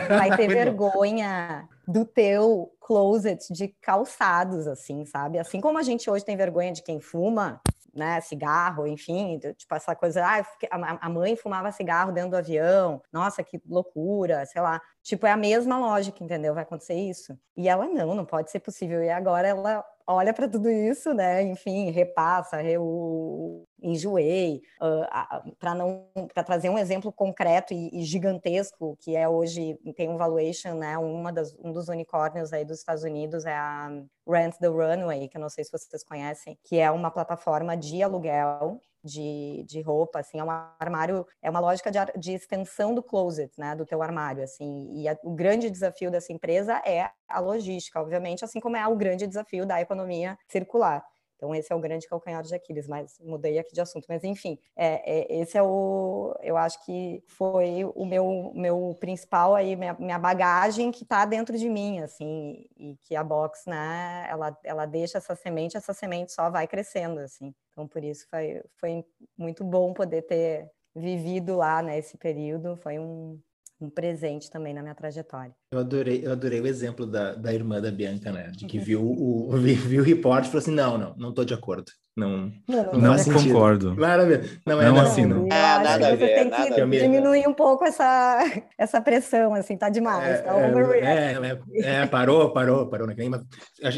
[0.07, 5.37] vai ter vergonha do teu closet de calçados, assim, sabe?
[5.37, 7.61] Assim como a gente hoje tem vergonha de quem fuma,
[7.93, 13.43] né, cigarro, enfim, tipo essa coisa, ah, a mãe fumava cigarro dentro do avião, nossa,
[13.43, 14.81] que loucura, sei lá.
[15.01, 16.53] Tipo, é a mesma lógica, entendeu?
[16.53, 17.37] Vai acontecer isso.
[17.57, 19.03] E ela, não, não pode ser possível.
[19.03, 21.43] E agora ela olha para tudo isso, né?
[21.43, 28.97] Enfim, repassa, eu enjoei, uh, para não para trazer um exemplo concreto e, e, gigantesco
[28.99, 30.97] que é hoje tem um valuation, né?
[30.97, 33.89] Uma das, um dos unicórnios aí dos Estados Unidos é a
[34.27, 38.01] Rent the Runway, que eu não sei se vocês conhecem, que é uma plataforma de
[38.01, 43.03] aluguel de, de roupa, assim, é um armário, é uma lógica de, de extensão do
[43.03, 47.39] closet, né, do teu armário, assim, e a, o grande desafio dessa empresa é a
[47.39, 51.03] logística, obviamente, assim como é o grande desafio da economia circular.
[51.39, 54.05] Então, esse é o grande calcanhar de Aquiles, mas mudei aqui de assunto.
[54.09, 56.35] Mas, enfim, é, é, esse é o.
[56.43, 61.57] Eu acho que foi o meu, meu principal aí, minha, minha bagagem que está dentro
[61.57, 66.33] de mim, assim, e que a box, né, ela, ela deixa essa semente, essa semente
[66.33, 67.55] só vai crescendo, assim.
[67.71, 69.05] Então, por isso foi, foi
[69.37, 72.75] muito bom poder ter vivido lá nesse né, período.
[72.75, 73.39] Foi um,
[73.79, 75.55] um presente também na minha trajetória.
[75.71, 78.49] Eu adorei, eu adorei o exemplo da, da irmã da Bianca, né?
[78.49, 78.83] De que uhum.
[78.83, 81.91] viu o, viu o report e falou assim: não, não, não tô de acordo.
[82.19, 83.95] Não, não, não, não concordo.
[83.95, 84.43] Maravilha.
[84.65, 85.45] Não, é não assino.
[85.45, 86.17] É, nada a ver.
[86.17, 88.39] Você tem que diminuir um pouco essa,
[88.77, 90.39] essa pressão, assim, tá demais.
[90.39, 93.07] É, tá é, é, é, parou, parou, parou.
[93.07, 93.15] Né?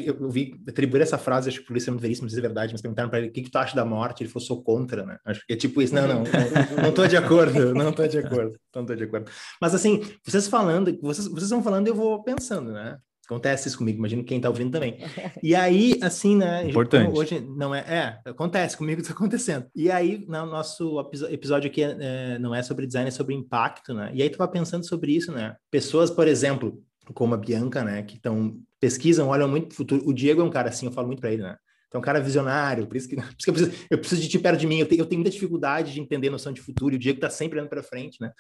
[0.06, 2.74] Eu vi atribuir essa frase, acho que por isso é muito veríssimo dizer a verdade,
[2.74, 5.04] mas perguntaram para ele o que, que tu acha da morte, ele falou, sou contra,
[5.04, 5.18] né?
[5.26, 5.96] Acho que é tipo isso.
[5.96, 9.32] Não, não, não, não tô de acordo, não tô de acordo, não tô de acordo.
[9.60, 12.98] Mas assim, vocês falando, vocês, vocês vão falando, eu vou pensando, né?
[13.26, 14.98] Acontece isso comigo, imagino quem está ouvindo também.
[15.42, 16.68] E aí, assim, né?
[16.70, 17.18] Importante.
[17.18, 19.68] Hoje não é, é, acontece comigo, está acontecendo.
[19.76, 23.94] E aí, no nosso episódio aqui é, é, não é sobre design, é sobre impacto,
[23.94, 24.12] né?
[24.14, 25.56] E aí tu vai pensando sobre isso, né?
[25.70, 30.04] Pessoas, por exemplo, como a Bianca, né, que estão pesquisam, olham muito para o futuro.
[30.06, 31.56] O Diego é um cara assim, eu falo muito para ele, né?
[31.88, 34.30] Então, um cara visionário, por isso que, por isso que eu, preciso, eu, preciso, de
[34.30, 34.80] ti perto de mim.
[34.80, 37.30] Eu tenho, eu tenho muita dificuldade de entender noção de futuro, e o Diego está
[37.30, 38.32] sempre olhando para frente, né?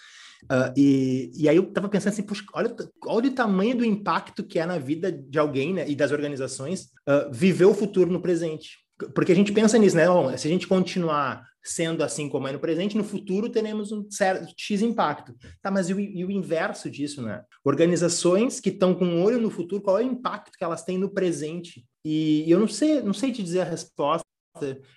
[0.43, 2.75] Uh, e, e aí eu estava pensando assim, olha,
[3.05, 6.85] olha o tamanho do impacto que é na vida de alguém né, e das organizações
[7.07, 8.79] uh, viver o futuro no presente.
[9.15, 10.07] Porque a gente pensa nisso, né?
[10.07, 14.09] Bom, se a gente continuar sendo assim como é no presente, no futuro teremos um
[14.09, 15.33] certo X impacto.
[15.61, 17.43] Tá, mas e o, e o inverso disso, né?
[17.63, 20.97] Organizações que estão com um olho no futuro, qual é o impacto que elas têm
[20.97, 21.85] no presente?
[22.03, 24.25] E, e eu não sei, não sei te dizer a resposta.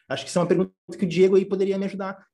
[0.09, 2.27] Acho que isso é uma pergunta que o Diego aí poderia me ajudar.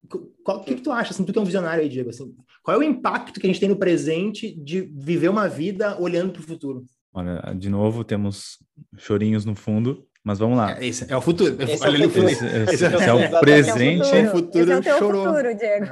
[0.46, 2.76] O que, que tu acha, assim, tu que é um visionário aí, Diego, assim, qual
[2.76, 6.40] é o impacto que a gente tem no presente de viver uma vida olhando para
[6.40, 6.84] o futuro?
[7.12, 8.58] Olha, de novo, temos
[8.96, 10.78] chorinhos no fundo, mas vamos lá.
[10.78, 11.56] É, esse é o futuro.
[11.60, 12.28] Esse, é, o futuro.
[12.28, 14.14] Esse, esse, esse é, o presente.
[14.14, 15.24] É o futuro, esse é o chorou.
[15.26, 15.86] futuro, Diego.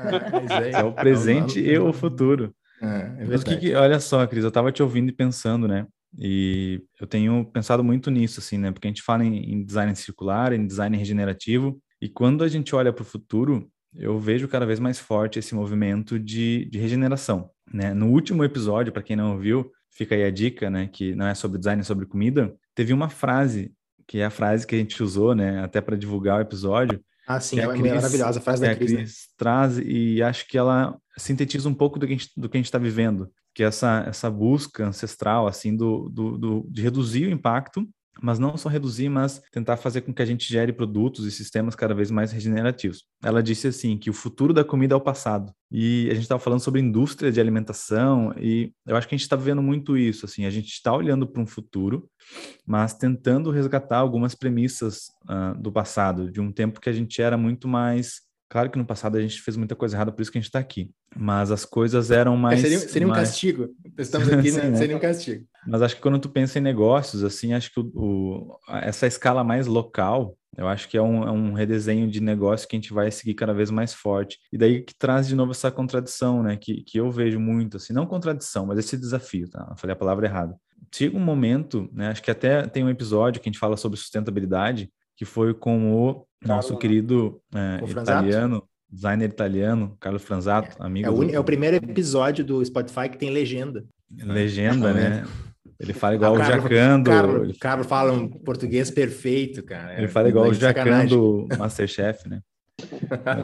[0.50, 2.54] Ah, é, é, o presente e o futuro.
[2.80, 5.86] É, mas que, que, olha só, Cris, eu estava te ouvindo e pensando, né?
[6.16, 8.70] E eu tenho pensado muito nisso, assim, né?
[8.70, 12.74] Porque a gente fala em, em design circular, em design regenerativo, e quando a gente
[12.74, 17.50] olha para o futuro, eu vejo cada vez mais forte esse movimento de, de regeneração,
[17.72, 17.92] né?
[17.92, 20.88] No último episódio, para quem não ouviu, fica aí a dica, né?
[20.90, 22.54] Que não é sobre design, é sobre comida.
[22.74, 23.72] Teve uma frase
[24.08, 26.98] que é a frase que a gente usou, né, até para divulgar o episódio.
[27.26, 28.92] Ah, sim, é, é Cris, maravilhosa a frase da Cris.
[28.92, 29.34] A Cris né?
[29.36, 32.58] traz e acho que ela sintetiza um pouco do que a gente do que a
[32.58, 37.30] gente está vivendo, que essa essa busca ancestral assim do, do, do de reduzir o
[37.30, 37.84] impacto
[38.20, 41.76] mas não só reduzir, mas tentar fazer com que a gente gere produtos e sistemas
[41.76, 43.04] cada vez mais regenerativos.
[43.22, 45.52] Ela disse assim que o futuro da comida é o passado.
[45.70, 49.24] E a gente estava falando sobre indústria de alimentação e eu acho que a gente
[49.24, 50.26] está vendo muito isso.
[50.26, 52.10] Assim, a gente está olhando para um futuro,
[52.66, 57.38] mas tentando resgatar algumas premissas uh, do passado, de um tempo que a gente era
[57.38, 60.38] muito mais Claro que no passado a gente fez muita coisa errada, por isso que
[60.38, 60.90] a gente está aqui.
[61.14, 62.60] Mas as coisas eram é, mais.
[62.60, 63.18] Seria, seria mais...
[63.18, 63.68] um castigo.
[63.98, 64.62] Estamos aqui, né?
[64.62, 64.76] Sim, né?
[64.76, 65.46] Seria um castigo.
[65.66, 69.44] Mas acho que quando tu pensa em negócios, assim, acho que o, o, essa escala
[69.44, 72.92] mais local, eu acho que é um, é um, redesenho de negócio que a gente
[72.92, 74.38] vai seguir cada vez mais forte.
[74.50, 76.56] E daí que traz de novo essa contradição, né?
[76.56, 79.66] Que, que eu vejo muito, assim, não contradição, mas esse desafio, tá?
[79.70, 80.56] Eu falei a palavra errada.
[80.94, 82.08] Chega um momento, né?
[82.08, 85.92] Acho que até tem um episódio que a gente fala sobre sustentabilidade, que foi com
[85.92, 91.06] o nosso Carlo, querido é, italiano, designer italiano, Carlos Franzato, é, amigo.
[91.06, 91.34] É o, do...
[91.34, 93.84] é o, primeiro episódio do Spotify que tem legenda.
[94.10, 95.24] Legenda, né?
[95.78, 97.10] Ele fala igual o Jacando.
[97.10, 99.96] Carlos, Carlos fala um português perfeito, cara.
[99.96, 102.40] Ele fala igual o Jacando Masterchef, né?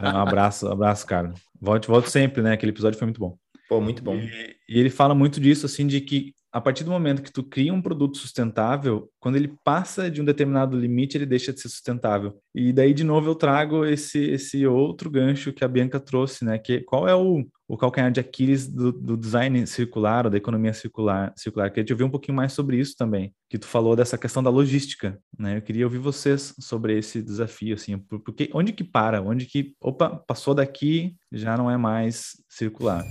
[0.03, 1.39] Um abraço, abraço, Carlos.
[1.61, 2.53] Volte, volte sempre, né?
[2.53, 3.37] Aquele episódio foi muito bom.
[3.69, 4.15] Pô, muito bom.
[4.15, 7.43] E, e ele fala muito disso, assim, de que a partir do momento que tu
[7.43, 11.67] cria um produto sustentável, quando ele passa de um determinado limite, ele deixa de ser
[11.67, 12.39] sustentável.
[12.55, 16.57] E daí, de novo, eu trago esse, esse outro gancho que a Bianca trouxe, né?
[16.57, 20.71] Que qual é o, o calcanhar de Aquiles do, do design circular ou da economia
[20.71, 21.33] circular?
[21.35, 21.69] circular?
[21.69, 24.49] Queria te ouvir um pouquinho mais sobre isso também, que tu falou dessa questão da
[24.49, 25.57] logística, né?
[25.57, 29.21] Eu queria ouvir vocês sobre esse desafio, assim, porque onde que para?
[29.21, 33.05] Onde que, opa, passou daqui, já não é mais circular.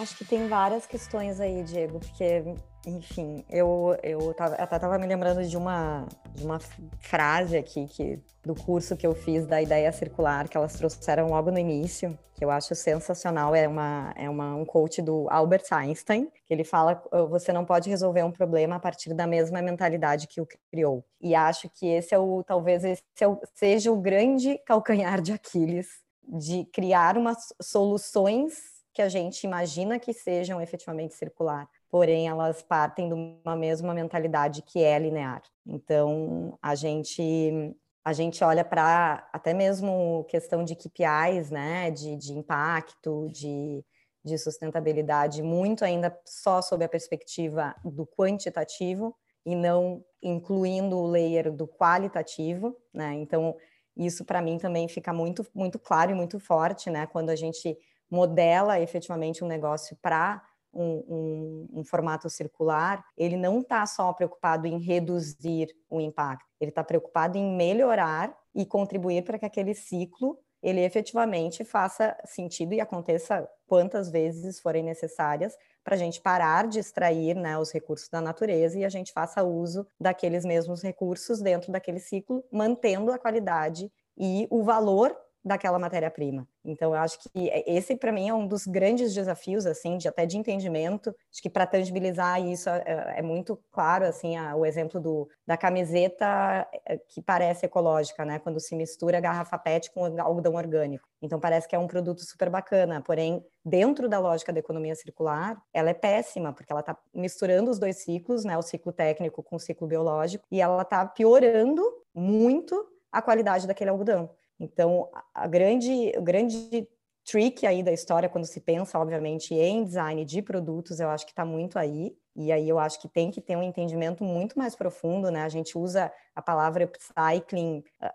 [0.00, 2.42] Acho que tem várias questões aí, Diego, porque,
[2.86, 6.58] enfim, eu, eu tava, até estava me lembrando de uma, de uma
[7.00, 11.50] frase aqui que, do curso que eu fiz da ideia circular, que elas trouxeram logo
[11.50, 13.54] no início, que eu acho sensacional.
[13.54, 17.90] É, uma, é uma, um coach do Albert Einstein, que ele fala: você não pode
[17.90, 21.04] resolver um problema a partir da mesma mentalidade que o criou.
[21.20, 25.32] E acho que esse é o, talvez, esse é o, seja o grande calcanhar de
[25.32, 25.88] Aquiles
[26.26, 33.08] de criar umas soluções que a gente imagina que sejam efetivamente circular, porém elas partem
[33.08, 35.42] de uma mesma mentalidade que é linear.
[35.66, 42.32] Então, a gente a gente olha para até mesmo questão de KPIs, né, de, de
[42.32, 43.84] impacto, de,
[44.22, 51.50] de sustentabilidade, muito ainda só sob a perspectiva do quantitativo e não incluindo o layer
[51.50, 53.14] do qualitativo, né?
[53.14, 53.56] Então,
[53.96, 57.78] isso para mim também fica muito muito claro e muito forte, né, quando a gente
[58.10, 60.42] modela efetivamente um negócio para
[60.72, 66.70] um, um, um, formato circular, ele não está só preocupado em reduzir o impacto, ele
[66.70, 72.80] está preocupado em melhorar e contribuir para que aquele ciclo ele efetivamente faça sentido e
[72.80, 78.20] aconteça quantas vezes forem necessárias para a gente parar de extrair né, os recursos da
[78.20, 83.90] natureza e a gente faça uso daqueles mesmos recursos dentro daquele ciclo, mantendo a qualidade
[84.18, 86.46] e o valor daquela matéria-prima.
[86.64, 90.26] Então, eu acho que esse, para mim, é um dos grandes desafios, assim, de até
[90.26, 91.14] de entendimento.
[91.32, 95.28] Acho que para tangibilizar isso é, é, é, muito claro, assim, a, o exemplo do,
[95.46, 98.38] da camiseta é, que parece ecológica, né?
[98.38, 101.08] Quando se mistura garrafa PET com algodão orgânico.
[101.22, 105.60] Então, parece que é um produto super bacana, porém, dentro da lógica da economia circular,
[105.72, 108.58] ela é péssima, porque ela está misturando os dois ciclos, né?
[108.58, 111.82] O ciclo técnico com o ciclo biológico, e ela está piorando
[112.14, 114.30] muito a qualidade daquele algodão.
[114.60, 116.86] Então, a grande, o grande
[117.24, 121.32] trick aí da história, quando se pensa, obviamente, em design de produtos, eu acho que
[121.32, 122.14] está muito aí.
[122.34, 125.42] E aí eu acho que tem que ter um entendimento muito mais profundo, né?
[125.42, 128.12] A gente usa a palavra upcycling ah,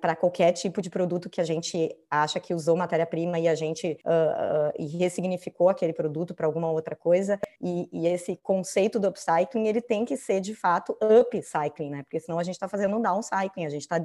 [0.00, 3.96] para qualquer tipo de produto que a gente acha que usou matéria-prima e a gente
[4.04, 7.38] uh, uh, e ressignificou aquele produto para alguma outra coisa.
[7.60, 12.02] E, e, esse conceito do upcycling, ele tem que ser, de fato, upcycling, né?
[12.02, 13.96] Porque senão a gente está fazendo um downcycling, a gente está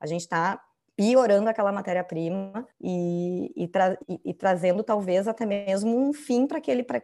[0.00, 0.60] a gente está
[1.00, 6.58] piorando aquela matéria-prima e, e, tra e, e, trazendo talvez até mesmo um fim para
[6.58, 7.02] aquele para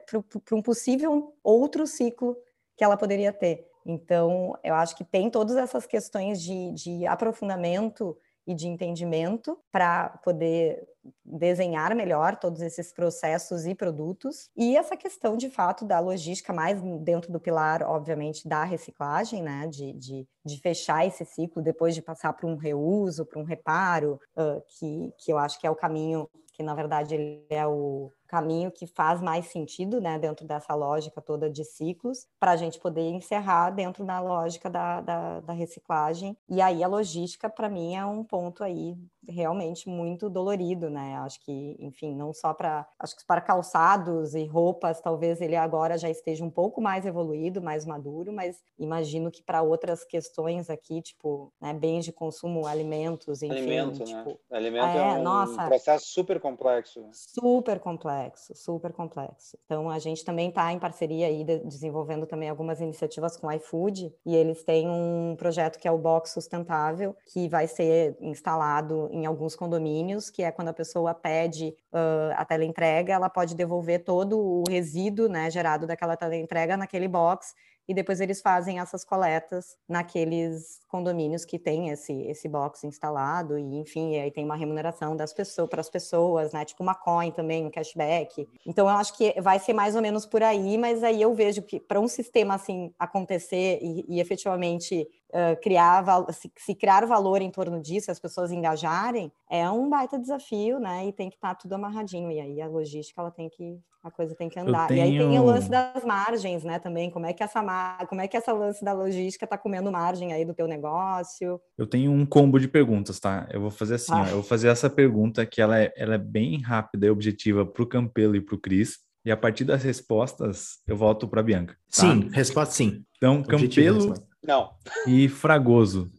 [0.52, 2.36] um possível outro ciclo
[2.76, 3.66] que ela poderia ter.
[3.86, 8.14] Então, eu acho que tem todas essas questões de, de aprofundamento
[8.46, 10.86] e de entendimento para poder
[11.24, 14.48] desenhar melhor todos esses processos e produtos.
[14.56, 19.66] E essa questão, de fato, da logística, mais dentro do pilar, obviamente, da reciclagem, né?
[19.66, 24.20] De, de, de fechar esse ciclo depois de passar para um reuso, para um reparo,
[24.36, 28.10] uh, que, que eu acho que é o caminho que, na verdade, ele é o
[28.26, 32.80] caminho que faz mais sentido, né, dentro dessa lógica toda de ciclos, para a gente
[32.80, 36.36] poder encerrar dentro da lógica da, da, da reciclagem.
[36.48, 38.96] E aí a logística, para mim, é um ponto aí
[39.28, 40.95] realmente muito dolorido, né?
[41.18, 45.98] Acho que, enfim, não só para acho que para calçados e roupas, talvez ele agora
[45.98, 51.02] já esteja um pouco mais evoluído, mais maduro, mas imagino que para outras questões aqui,
[51.02, 54.04] tipo, né, bens de consumo, alimentos, enfim, alimento, né?
[54.04, 54.36] tipo, né?
[54.50, 57.08] Alimento é, é um nossa, processo super complexo.
[57.12, 59.58] Super complexo, super complexo.
[59.64, 63.52] Então a gente também está em parceria aí de, desenvolvendo também algumas iniciativas com o
[63.52, 69.08] iFood e eles têm um projeto que é o Box Sustentável, que vai ser instalado
[69.12, 74.04] em alguns condomínios, que é quando a pessoa pede uh, a teleentrega, ela pode devolver
[74.04, 77.54] todo o resíduo né, gerado daquela teleentrega naquele box
[77.88, 83.76] e depois eles fazem essas coletas naqueles condomínios que tem esse, esse box instalado, e
[83.76, 86.64] enfim, aí tem uma remuneração das pessoas para as pessoas, né?
[86.64, 88.48] Tipo uma coin também, um cashback.
[88.66, 91.62] Então eu acho que vai ser mais ou menos por aí, mas aí eu vejo
[91.62, 97.42] que para um sistema assim acontecer e, e efetivamente uh, criar se, se, criar valor
[97.42, 101.06] em torno disso, as pessoas engajarem, é um baita desafio, né?
[101.06, 102.30] E tem que estar tá tudo amarradinho.
[102.30, 104.86] E aí a logística ela tem que a coisa tem que andar.
[104.86, 104.98] Tenho...
[104.98, 106.78] E aí tem o lance das margens, né?
[106.78, 107.60] Também como é que essa
[108.08, 111.60] como é que essa lance da logística está comendo margem aí do teu negócio?
[111.76, 113.48] Eu tenho um combo de perguntas, tá?
[113.50, 114.22] Eu vou fazer assim, ah.
[114.22, 117.66] ó, eu vou fazer essa pergunta que ela é, ela é bem rápida e objetiva
[117.66, 118.98] para o Campelo e para o Cris.
[119.24, 121.74] E a partir das respostas, eu volto para Bianca.
[121.74, 121.78] Tá?
[121.88, 123.04] Sim, resposta sim.
[123.16, 124.14] Então, Campelo
[124.46, 124.70] não.
[125.06, 126.10] e Fragoso.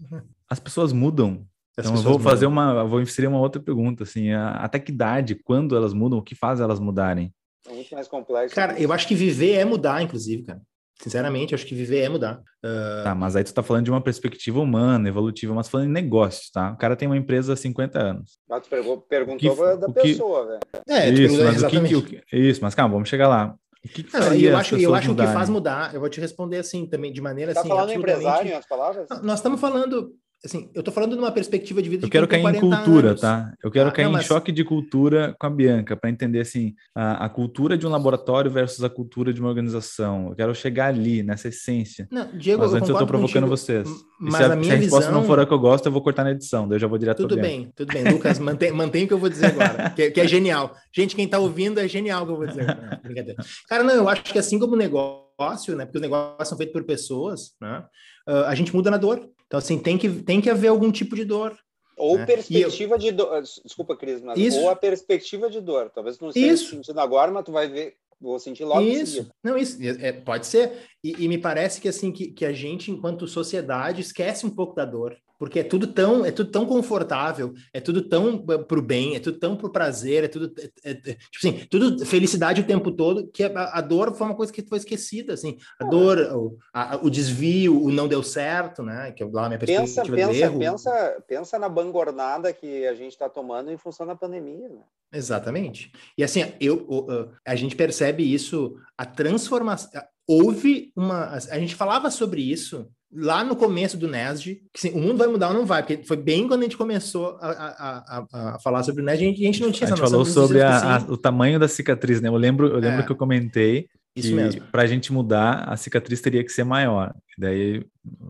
[0.50, 1.46] As pessoas mudam
[1.78, 5.36] as então eu vou fazer uma, vou inserir uma outra pergunta, assim, até que idade,
[5.36, 7.32] quando elas mudam, o que faz elas mudarem?
[7.70, 8.56] É muito mais complexo.
[8.56, 10.60] Cara, eu acho que viver é mudar, inclusive, cara.
[11.00, 12.42] Sinceramente, acho que viver é mudar.
[12.66, 13.04] Uh...
[13.04, 16.50] Tá, mas aí tu tá falando de uma perspectiva humana, evolutiva, mas falando em negócios,
[16.50, 16.72] tá?
[16.72, 18.40] O cara tem uma empresa há 50 anos.
[18.50, 18.70] Mas tu
[19.08, 20.60] perguntou que, da pessoa, velho.
[20.90, 23.56] É, isso, mas o que, que, isso, mas calma, vamos chegar lá.
[23.88, 26.58] O que, que não, eu acho, eu acho que faz mudar, eu vou te responder
[26.58, 27.70] assim também, de maneira tá assim.
[27.70, 29.08] Tá falando empresário, em as palavras?
[29.24, 30.14] Nós estamos falando
[30.46, 33.22] assim, eu tô falando de uma perspectiva de vida Eu quero cair em cultura, anos.
[33.22, 33.54] tá?
[33.64, 34.26] Eu quero ah, cair não, mas...
[34.26, 37.90] em choque de cultura com a Bianca, para entender assim, a, a, cultura de um
[37.90, 40.30] laboratório versus a cultura de uma organização.
[40.30, 42.08] Eu quero chegar ali, nessa essência.
[42.12, 43.90] Não, Diego, mas antes eu, eu tô provocando contigo, vocês.
[44.20, 45.22] Mas se a, a, minha se a resposta visão...
[45.22, 46.98] não for a que eu gosto, eu vou cortar na edição, daí eu já vou
[46.98, 48.04] direto Tudo bem, tudo bem.
[48.12, 50.76] Lucas, mantém, mantém o que eu vou dizer agora, que, que, é genial.
[50.94, 52.66] Gente, quem tá ouvindo é genial o que eu vou dizer.
[52.66, 53.44] Não, brincadeira.
[53.68, 55.86] Cara, não, eu acho que assim como o negócio, né?
[55.86, 57.84] Porque os negócios são feitos por pessoas, né?
[58.28, 59.30] Uh, a gente muda na dor.
[59.48, 61.58] Então, assim, tem que, tem que haver algum tipo de dor.
[61.98, 62.26] Ou né?
[62.26, 63.00] perspectiva eu...
[63.00, 63.42] de dor.
[63.42, 64.60] Desculpa, Cris, mas isso.
[64.60, 65.90] ou a perspectiva de dor.
[65.90, 69.28] Talvez não esteja sentindo agora, mas tu vai ver, vou sentir logo isso.
[69.44, 70.72] Não, isso é, pode ser.
[71.04, 74.76] E, e, me parece que assim que, que a gente, enquanto sociedade, esquece um pouco
[74.76, 78.82] da dor porque é tudo tão é tudo tão confortável, é tudo tão eh, pro
[78.82, 82.62] bem, é tudo tão pro prazer, é tudo é, é, é, tipo assim, tudo felicidade
[82.62, 85.86] o tempo todo, que a, a, dor foi uma coisa que foi esquecida, assim, a
[85.86, 89.60] dor, o, a, o desvio, o não deu certo, né, que é lá a minha
[89.60, 90.60] perspectiva pensa, pensa, erro.
[90.60, 94.82] Pensa, pensa na bangornada que a gente está tomando em função da pandemia, né?
[95.14, 95.92] Exatamente.
[96.18, 99.90] E assim, eu, a gente percebe isso, a transformação
[100.28, 101.38] houve uma.
[101.50, 105.28] A gente falava sobre isso lá no começo do NESD, que sim, o mundo vai
[105.28, 108.60] mudar ou não vai, porque foi bem quando a gente começou a, a, a, a
[108.60, 110.62] falar sobre o NESD, a gente, a gente não tinha essa A gente falou sobre
[110.62, 112.28] a, o tamanho da cicatriz, né?
[112.28, 113.04] Eu lembro, eu lembro é.
[113.04, 114.62] que eu comentei isso mesmo.
[114.72, 117.14] Para a gente mudar, a cicatriz teria que ser maior.
[117.38, 117.86] Daí,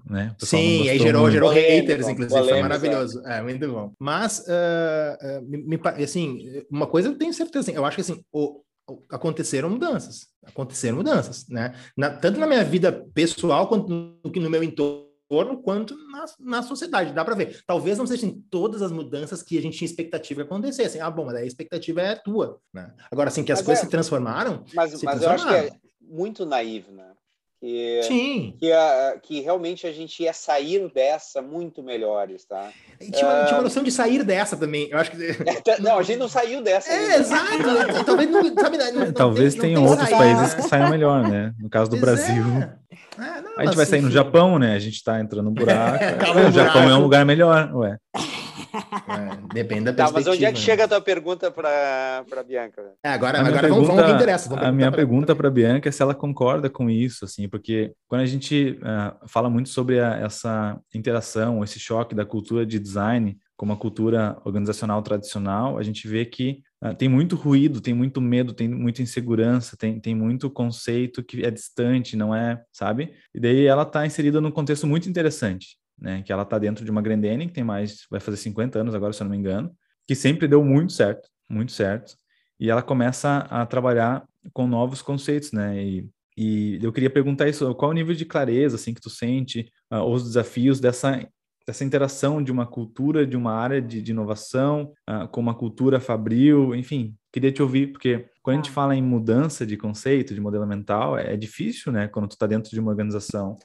[0.10, 0.36] né?
[0.38, 3.22] Sim, aí gerou, gerou haters, inclusive, foi maravilhoso.
[3.26, 3.38] É.
[3.38, 3.94] é, muito bom.
[3.98, 8.02] Mas, uh, uh, me, me, assim, uma coisa eu tenho certeza, assim, eu acho que
[8.02, 8.60] assim, o,
[9.10, 11.76] aconteceram mudanças, aconteceram mudanças, né?
[11.96, 17.14] Na, tanto na minha vida pessoal quanto no, no meu entorno quanto na, na sociedade,
[17.14, 17.62] dá para ver.
[17.66, 21.02] Talvez não sejam todas as mudanças que a gente tinha expectativa que acontecessem.
[21.02, 22.94] Ah, bom, mas a expectativa é tua, né?
[23.12, 24.64] Agora, assim, que as mas coisas é, se transformaram.
[24.74, 25.52] Mas, se mas transformaram.
[25.52, 27.12] eu acho que é muito naivo, né?
[27.60, 28.56] Que, Sim.
[28.60, 32.70] Que, a, que realmente a gente ia sair dessa muito melhores, tá?
[33.02, 33.46] E tinha, uma, uh...
[33.46, 34.88] tinha uma noção de sair dessa também.
[34.92, 35.18] Eu acho que.
[35.68, 36.90] É, não, a gente não saiu dessa.
[36.90, 37.16] É, ainda.
[37.18, 38.06] exato.
[38.06, 40.18] Talvez não, sabe, não, é, Talvez não tenham outros sair.
[40.18, 41.54] países que saiam melhor, né?
[41.60, 42.44] No caso do pois Brasil.
[42.62, 42.78] É.
[43.20, 44.76] É, não, a gente vai sair no Japão, né?
[44.76, 46.04] A gente tá entrando no buraco.
[46.48, 47.98] o Japão é um lugar melhor, ué.
[48.78, 50.08] É, depende da perspectiva.
[50.08, 50.66] Tá, mas onde é que né?
[50.66, 52.94] chega a tua pergunta para a Bianca?
[53.04, 54.50] É, agora agora pergunta, vamos, vamos que interessa.
[54.50, 57.94] Vamos a minha pergunta para a Bianca é se ela concorda com isso, assim, porque
[58.08, 62.80] quando a gente uh, fala muito sobre a, essa interação, esse choque da cultura de
[62.80, 67.94] design com uma cultura organizacional tradicional, a gente vê que uh, tem muito ruído, tem
[67.94, 73.14] muito medo, tem muita insegurança, tem, tem muito conceito que é distante, não é, sabe?
[73.34, 76.22] E daí ela está inserida num contexto muito interessante, né?
[76.24, 79.14] Que ela está dentro de uma Grendene que tem mais, vai fazer 50 anos agora,
[79.14, 79.72] se eu não me engano,
[80.08, 82.16] que sempre deu muito certo, muito certo.
[82.60, 85.84] E ela começa a trabalhar com novos conceitos, né?
[85.84, 89.72] E, e eu queria perguntar isso, qual o nível de clareza, assim, que tu sente,
[89.92, 91.28] uh, os desafios dessa
[91.68, 96.00] dessa interação de uma cultura, de uma área de, de inovação, uh, com uma cultura
[96.00, 98.76] fabril, enfim, queria te ouvir, porque quando a gente ah.
[98.76, 102.08] fala em mudança de conceito, de modelo mental, é, é difícil, né?
[102.08, 103.58] Quando tu está dentro de uma organização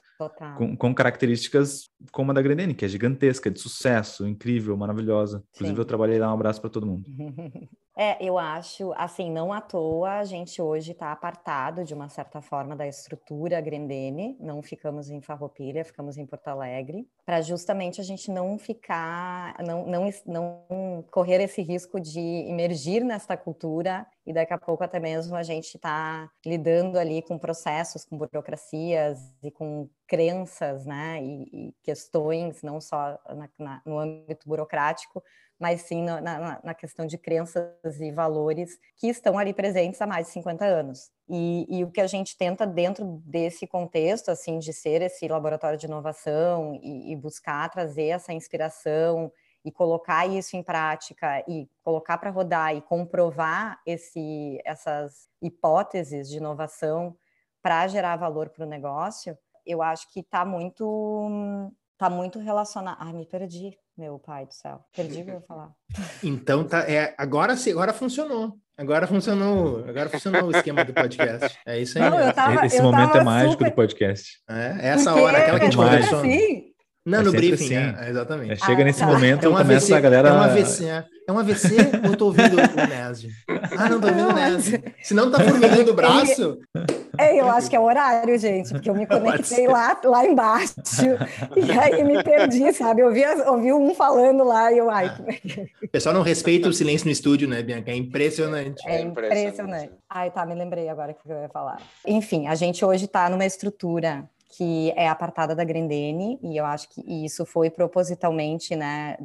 [0.57, 5.41] com, com, características como a da Grendene, que é gigantesca, de sucesso, incrível, maravilhosa.
[5.55, 5.81] Inclusive, Sim.
[5.81, 7.05] eu trabalhei lá, um abraço para todo mundo.
[7.95, 12.41] É, eu acho, assim, não à toa a gente hoje está apartado de uma certa
[12.41, 18.03] forma da estrutura Grendene, não ficamos em Farroupilha, ficamos em Porto Alegre, para justamente a
[18.03, 24.53] gente não ficar, não, não, não correr esse risco de emergir nesta cultura e daqui
[24.53, 29.89] a pouco até mesmo a gente está lidando ali com processos, com burocracias e com
[30.07, 35.23] crenças, né, e, e questões não só na, na, no âmbito burocrático,
[35.59, 40.07] mas sim na, na, na, questão de crenças e valores que estão ali presentes há
[40.07, 41.09] mais de 50 anos.
[41.29, 45.77] E, e, o que a gente tenta dentro desse contexto, assim, de ser esse laboratório
[45.77, 49.31] de inovação e, e buscar trazer essa inspiração
[49.63, 56.37] e colocar isso em prática e colocar para rodar e comprovar esse, essas hipóteses de
[56.37, 57.15] inovação
[57.61, 62.97] para gerar valor para o negócio, eu acho que está muito tá muito relacionado.
[62.99, 64.83] Ai, me perdi, meu pai do céu.
[64.93, 65.71] Perdi o que eu ia falar.
[66.23, 68.57] Então tá, é, agora sim, agora funcionou.
[68.75, 71.59] Agora funcionou, agora funcionou o esquema do podcast.
[71.63, 72.09] É isso aí.
[72.09, 73.69] Não, tava, Esse momento é mágico super...
[73.69, 74.41] do podcast.
[74.49, 76.19] É, essa hora, aquela que a gente conversou.
[76.19, 76.62] Assim?
[77.05, 77.75] Não, é no briefing, assim.
[77.75, 78.51] é, exatamente.
[78.53, 79.07] É, chega ah, nesse tá.
[79.07, 80.29] momento, é um começa AVC, a galera...
[80.29, 81.05] É um AVC, é.
[81.27, 81.67] é um AVC
[82.01, 83.29] ou eu tô ouvindo o Nesd?
[83.77, 84.83] Ah, não, tô ouvindo o Nesd.
[85.01, 86.59] Se não tá formigando o braço...
[87.17, 90.73] É, eu acho que é o horário, gente, porque eu me conectei lá, lá embaixo
[91.55, 93.01] e aí me perdi, sabe?
[93.01, 94.89] Eu ouvi, ouvi um falando lá e eu...
[94.89, 95.65] Ai, ah.
[95.83, 97.91] O pessoal não respeita o silêncio no estúdio, né, Bianca?
[97.91, 98.81] É impressionante.
[98.87, 99.91] É, impressionante.
[100.09, 101.81] Ai, tá, me lembrei agora o que eu ia falar.
[102.07, 104.23] Enfim, a gente hoje tá numa estrutura
[104.55, 109.17] que é apartada da Grendene, e eu acho que isso foi propositalmente né,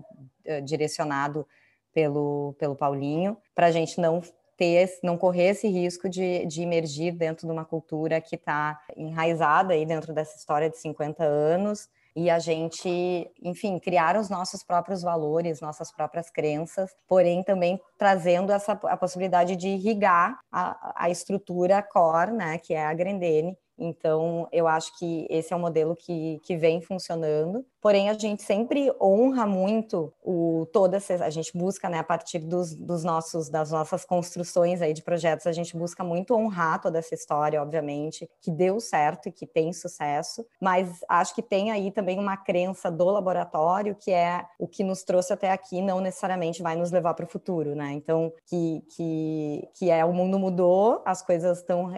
[0.45, 1.47] eh, direcionado
[1.93, 4.23] pelo, pelo Paulinho, para a gente não
[4.57, 9.75] ter, não correr esse risco de, de emergir dentro de uma cultura que está enraizada
[9.75, 15.03] aí dentro dessa história de 50 anos, e a gente, enfim, criar os nossos próprios
[15.03, 21.83] valores, nossas próprias crenças, porém também trazendo essa a possibilidade de irrigar a, a estrutura
[21.83, 26.41] core, né, que é a Grendene, então, eu acho que esse é um modelo que,
[26.43, 27.65] que vem funcionando.
[27.81, 32.75] Porém, a gente sempre honra muito o toda a gente busca, né, a partir dos,
[32.75, 37.15] dos nossos das nossas construções aí de projetos, a gente busca muito honrar toda essa
[37.15, 42.19] história, obviamente, que deu certo e que tem sucesso, mas acho que tem aí também
[42.19, 46.75] uma crença do laboratório que é o que nos trouxe até aqui não necessariamente vai
[46.75, 47.93] nos levar para o futuro, né?
[47.93, 51.93] Então, que, que, que é o mundo mudou, as coisas estão,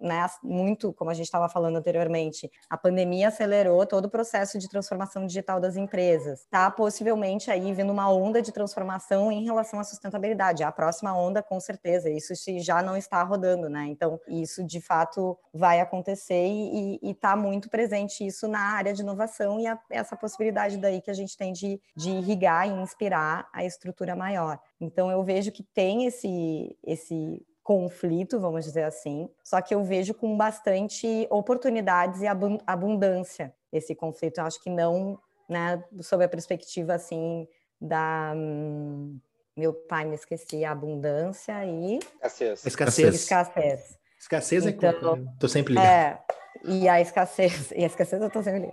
[0.00, 4.58] né, muito, como a gente gente estava falando anteriormente, a pandemia acelerou todo o processo
[4.58, 6.40] de transformação digital das empresas.
[6.42, 10.62] Está possivelmente aí vindo uma onda de transformação em relação à sustentabilidade.
[10.62, 13.86] A próxima onda, com certeza, isso já não está rodando, né?
[13.88, 19.58] Então, isso de fato vai acontecer e está muito presente isso na área de inovação
[19.58, 23.64] e a, essa possibilidade daí que a gente tem de, de irrigar e inspirar a
[23.64, 24.58] estrutura maior.
[24.80, 30.14] Então, eu vejo que tem esse, esse conflito, vamos dizer assim, só que eu vejo
[30.14, 32.26] com bastante oportunidades e
[32.64, 34.38] abundância esse conflito.
[34.38, 37.48] Eu acho que não, né, sob a perspectiva assim
[37.80, 39.18] da hum,
[39.56, 42.64] meu pai me esqueci abundância e escassez.
[42.64, 43.14] Escassez.
[43.16, 43.98] Escassez.
[44.16, 45.86] Escassez é então, Tô sempre ligado.
[45.88, 46.22] É,
[46.66, 48.72] e a escassez, e a escassez eu tô sempre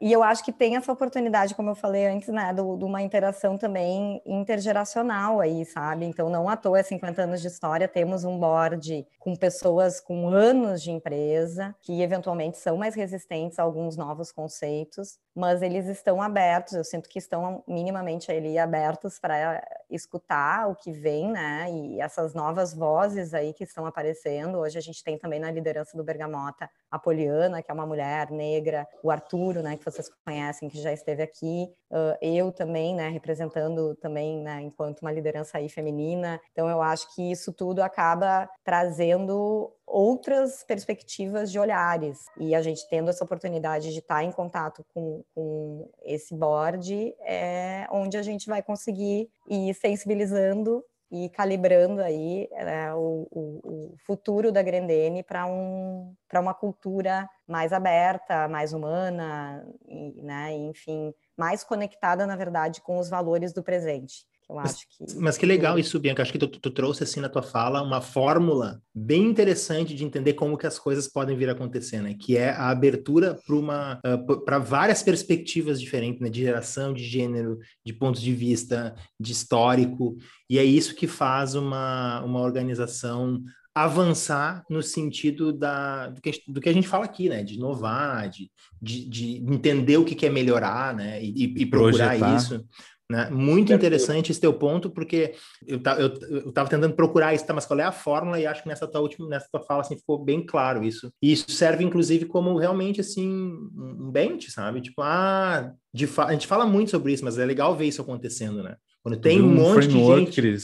[0.00, 3.56] E eu acho que tem essa oportunidade, como eu falei antes, né, de uma interação
[3.56, 6.04] também intergeracional aí, sabe?
[6.04, 10.28] Então, não à toa, é 50 anos de história, temos um board com pessoas com
[10.28, 16.20] anos de empresa, que eventualmente são mais resistentes a alguns novos conceitos, mas eles estão
[16.20, 21.70] abertos, eu sinto que estão minimamente ali abertos para escutar o que vem, né?
[21.70, 24.58] E essas novas vozes aí que estão aparecendo.
[24.58, 28.30] Hoje a gente tem também na liderança do Bergamota a Poliana, que é uma mulher
[28.30, 33.08] negra, o Arturo, né, que vocês conhecem, que já esteve aqui, uh, eu também, né,
[33.08, 36.40] representando também, né, enquanto uma liderança aí feminina.
[36.52, 42.26] Então eu acho que isso tudo acaba trazendo outras perspectivas de olhares.
[42.38, 47.86] E a gente tendo essa oportunidade de estar em contato com, com esse board, é
[47.90, 54.52] onde a gente vai conseguir ir sensibilizando e calibrando aí né, o, o, o, futuro
[54.52, 62.26] da Grendene para um, uma cultura mais aberta, mais humana, e, né, enfim, mais conectada,
[62.26, 64.26] na verdade, com os valores do presente.
[64.50, 65.18] Eu acho que.
[65.20, 66.22] Mas que legal isso, Bianca.
[66.22, 70.32] Acho que tu, tu, trouxe assim na tua fala uma fórmula bem interessante de entender
[70.32, 72.14] como que as coisas podem vir a acontecer, né?
[72.18, 76.30] Que é a abertura para uma uh, para várias perspectivas diferentes, né?
[76.30, 80.16] De geração, de gênero, de pontos de vista, de histórico.
[80.48, 83.42] E é isso que faz uma, uma organização
[83.74, 87.44] avançar no sentido da, do, que, do que a gente fala aqui, né?
[87.44, 91.22] De inovar, de, de, de entender o que quer melhorar, né?
[91.22, 92.36] E, e procurar Projetar.
[92.36, 92.64] isso.
[93.10, 93.30] Né?
[93.30, 95.34] Muito interessante esse teu ponto, porque
[95.66, 98.68] eu, eu, eu tentando procurar isso, tá, mas qual é a fórmula, e acho que
[98.68, 101.10] nessa tua última, nessa tua fala, assim, ficou bem claro isso.
[101.22, 104.82] E isso serve, inclusive, como realmente, assim, um bench, sabe?
[104.82, 108.62] Tipo, ah, de a gente fala muito sobre isso, mas é legal ver isso acontecendo,
[108.62, 108.76] né?
[109.02, 110.58] Quando tem um, um monte de gente...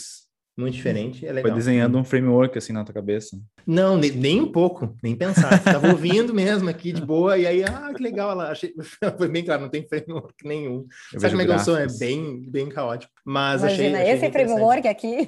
[0.57, 1.51] Muito diferente, é legal.
[1.51, 3.37] Foi desenhando um framework assim na tua cabeça?
[3.67, 5.55] Não, nem, nem um pouco, nem pensar.
[5.55, 8.75] Estava ouvindo mesmo aqui de boa, e aí, ah, que legal, ela achei,
[9.17, 10.87] foi bem claro, não tem framework nenhum.
[11.13, 11.77] Eu Sabe como é que eu sou?
[11.77, 13.13] É bem, bem caótico.
[13.25, 15.27] Mas imagina, achei, achei esse framework aqui.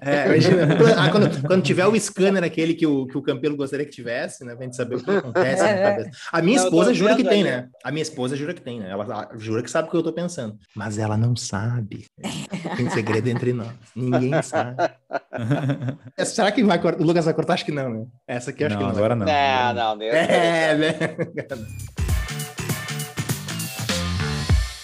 [0.00, 0.68] É, imagina.
[0.96, 4.44] ah, quando, quando tiver o scanner aquele que o, que o Campelo gostaria que tivesse,
[4.44, 4.54] né?
[4.54, 6.10] Pra gente saber o que acontece na cabeça.
[6.32, 7.68] A minha não, esposa jura que tem, né?
[7.82, 8.90] A minha esposa jura que tem, né?
[8.90, 10.56] Ela jura que sabe o que eu tô pensando.
[10.76, 12.06] Mas ela não sabe.
[12.76, 13.72] Tem segredo entre nós.
[13.96, 14.76] Ninguém sabe.
[16.24, 17.02] Será que vai cortar?
[17.02, 17.54] O Lucas vai cortar?
[17.54, 18.06] Acho que não, né?
[18.26, 18.96] Essa aqui acho não, que não.
[18.96, 19.26] Agora não.
[19.26, 19.96] Não, não.
[19.96, 20.92] não é, né?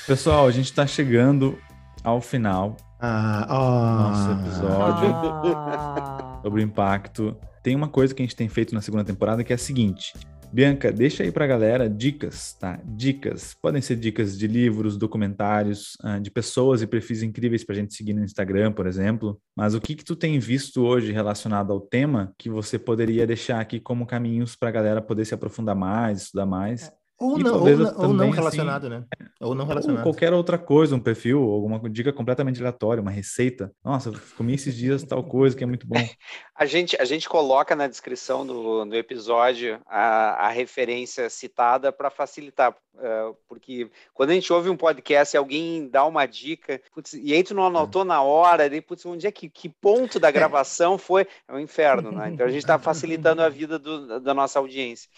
[0.07, 1.59] Pessoal, a gente está chegando
[2.03, 4.03] ao final ah, oh.
[4.03, 5.15] nosso episódio
[5.55, 6.41] ah.
[6.43, 7.37] sobre o impacto.
[7.63, 10.15] Tem uma coisa que a gente tem feito na segunda temporada que é a seguinte:
[10.51, 12.81] Bianca, deixa aí para a galera dicas, tá?
[12.85, 13.55] Dicas.
[13.61, 17.95] Podem ser dicas de livros, documentários, ah, de pessoas e perfis incríveis para a gente
[17.95, 19.41] seguir no Instagram, por exemplo.
[19.55, 23.61] Mas o que que tu tem visto hoje relacionado ao tema que você poderia deixar
[23.61, 26.91] aqui como caminhos para a galera poder se aprofundar mais, estudar mais?
[27.21, 29.05] Ou não, ou, também, ou não, relacionado, assim, né?
[29.41, 29.99] Ou não relacionado.
[29.99, 33.73] Ou qualquer outra coisa, um perfil, alguma dica completamente aleatória, uma receita.
[33.85, 35.97] Nossa, comi esses dias tal coisa que é muito bom.
[36.55, 42.11] A gente, a gente coloca na descrição do, do episódio a, a referência citada para
[42.11, 47.13] facilitar, uh, porque quando a gente ouve um podcast e alguém dá uma dica, putz,
[47.13, 50.33] e aí tu não anotou na hora, daí, putz, onde é que, que ponto da
[50.33, 51.29] gravação foi?
[51.47, 52.31] É um inferno, né?
[52.33, 55.09] Então a gente está facilitando a vida do, da nossa audiência.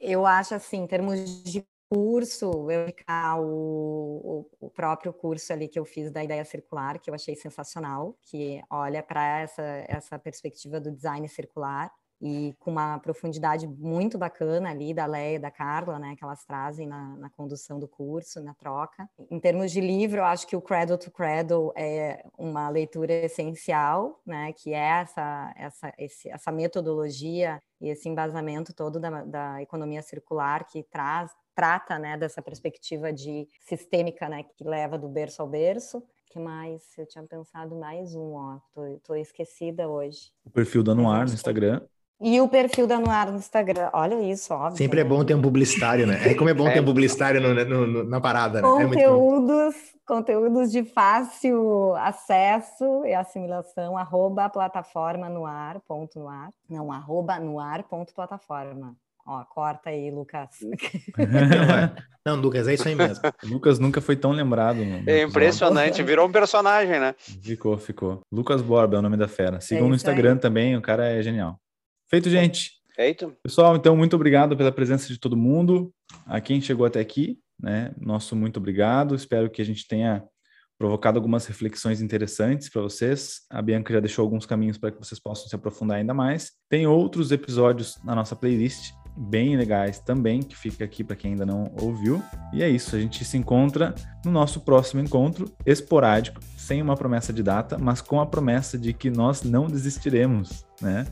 [0.00, 5.68] Eu acho assim, em termos de curso, eu indicar o, o, o, próprio curso ali
[5.68, 10.18] que eu fiz da ideia circular, que eu achei sensacional, que olha para essa, essa
[10.18, 11.90] perspectiva do design circular
[12.20, 16.44] e com uma profundidade muito bacana ali da Leia e da Carla, né, que elas
[16.44, 19.08] trazem na, na, condução do curso, na troca.
[19.30, 24.20] Em termos de livro, eu acho que o Cradle to Cradle é uma leitura essencial,
[24.26, 30.02] né, que é essa, essa, esse, essa metodologia e esse embasamento todo da, da economia
[30.02, 35.48] circular que traz trata, né, dessa perspectiva de sistêmica, né, que leva do berço ao
[35.48, 36.82] berço que mais?
[36.98, 38.60] Eu tinha pensado mais um, ó.
[38.72, 40.30] Tô, tô esquecida hoje.
[40.44, 41.80] O perfil da Noir no Instagram.
[42.20, 43.90] E o perfil da Noar no Instagram.
[43.92, 44.76] Olha isso, óbvio.
[44.76, 46.30] Sempre é bom ter um publicitário, né?
[46.30, 46.72] É como é bom é.
[46.72, 48.68] ter um publicitário no, no, no, na parada, né?
[48.68, 56.50] Conteúdos, é conteúdos de fácil acesso e assimilação, arroba plataforma no ar, ponto no ar.
[56.68, 58.96] Não, arroba no ar, ponto plataforma.
[59.24, 60.48] Ó, corta aí, Lucas.
[62.24, 63.22] Não, Lucas, é isso aí mesmo.
[63.44, 64.80] Lucas nunca foi tão lembrado.
[65.06, 67.14] É impressionante, virou um personagem, né?
[67.42, 68.22] Ficou, ficou.
[68.32, 69.60] Lucas Borba é o nome da fera.
[69.60, 70.38] Sigam é no Instagram aí.
[70.38, 71.60] também, o cara é genial.
[72.10, 72.72] Feito, gente.
[72.96, 73.36] Feito.
[73.42, 75.92] Pessoal, então, muito obrigado pela presença de todo mundo.
[76.24, 77.94] A quem chegou até aqui, né?
[78.00, 79.14] Nosso muito obrigado.
[79.14, 80.24] Espero que a gente tenha
[80.78, 83.40] provocado algumas reflexões interessantes para vocês.
[83.50, 86.52] A Bianca já deixou alguns caminhos para que vocês possam se aprofundar ainda mais.
[86.68, 91.44] Tem outros episódios na nossa playlist bem legais também, que fica aqui para quem ainda
[91.44, 92.22] não ouviu.
[92.54, 93.94] E é isso, a gente se encontra
[94.24, 98.92] no nosso próximo encontro esporádico, sem uma promessa de data, mas com a promessa de
[98.92, 101.04] que nós não desistiremos, né?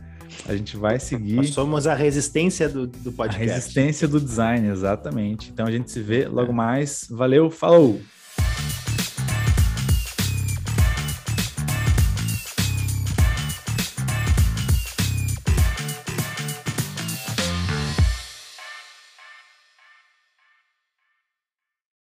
[0.47, 1.35] A gente vai seguir.
[1.35, 3.51] Nós somos a resistência do, do podcast.
[3.51, 5.51] A resistência do design, exatamente.
[5.51, 7.07] Então a gente se vê logo mais.
[7.11, 8.01] Valeu, falou!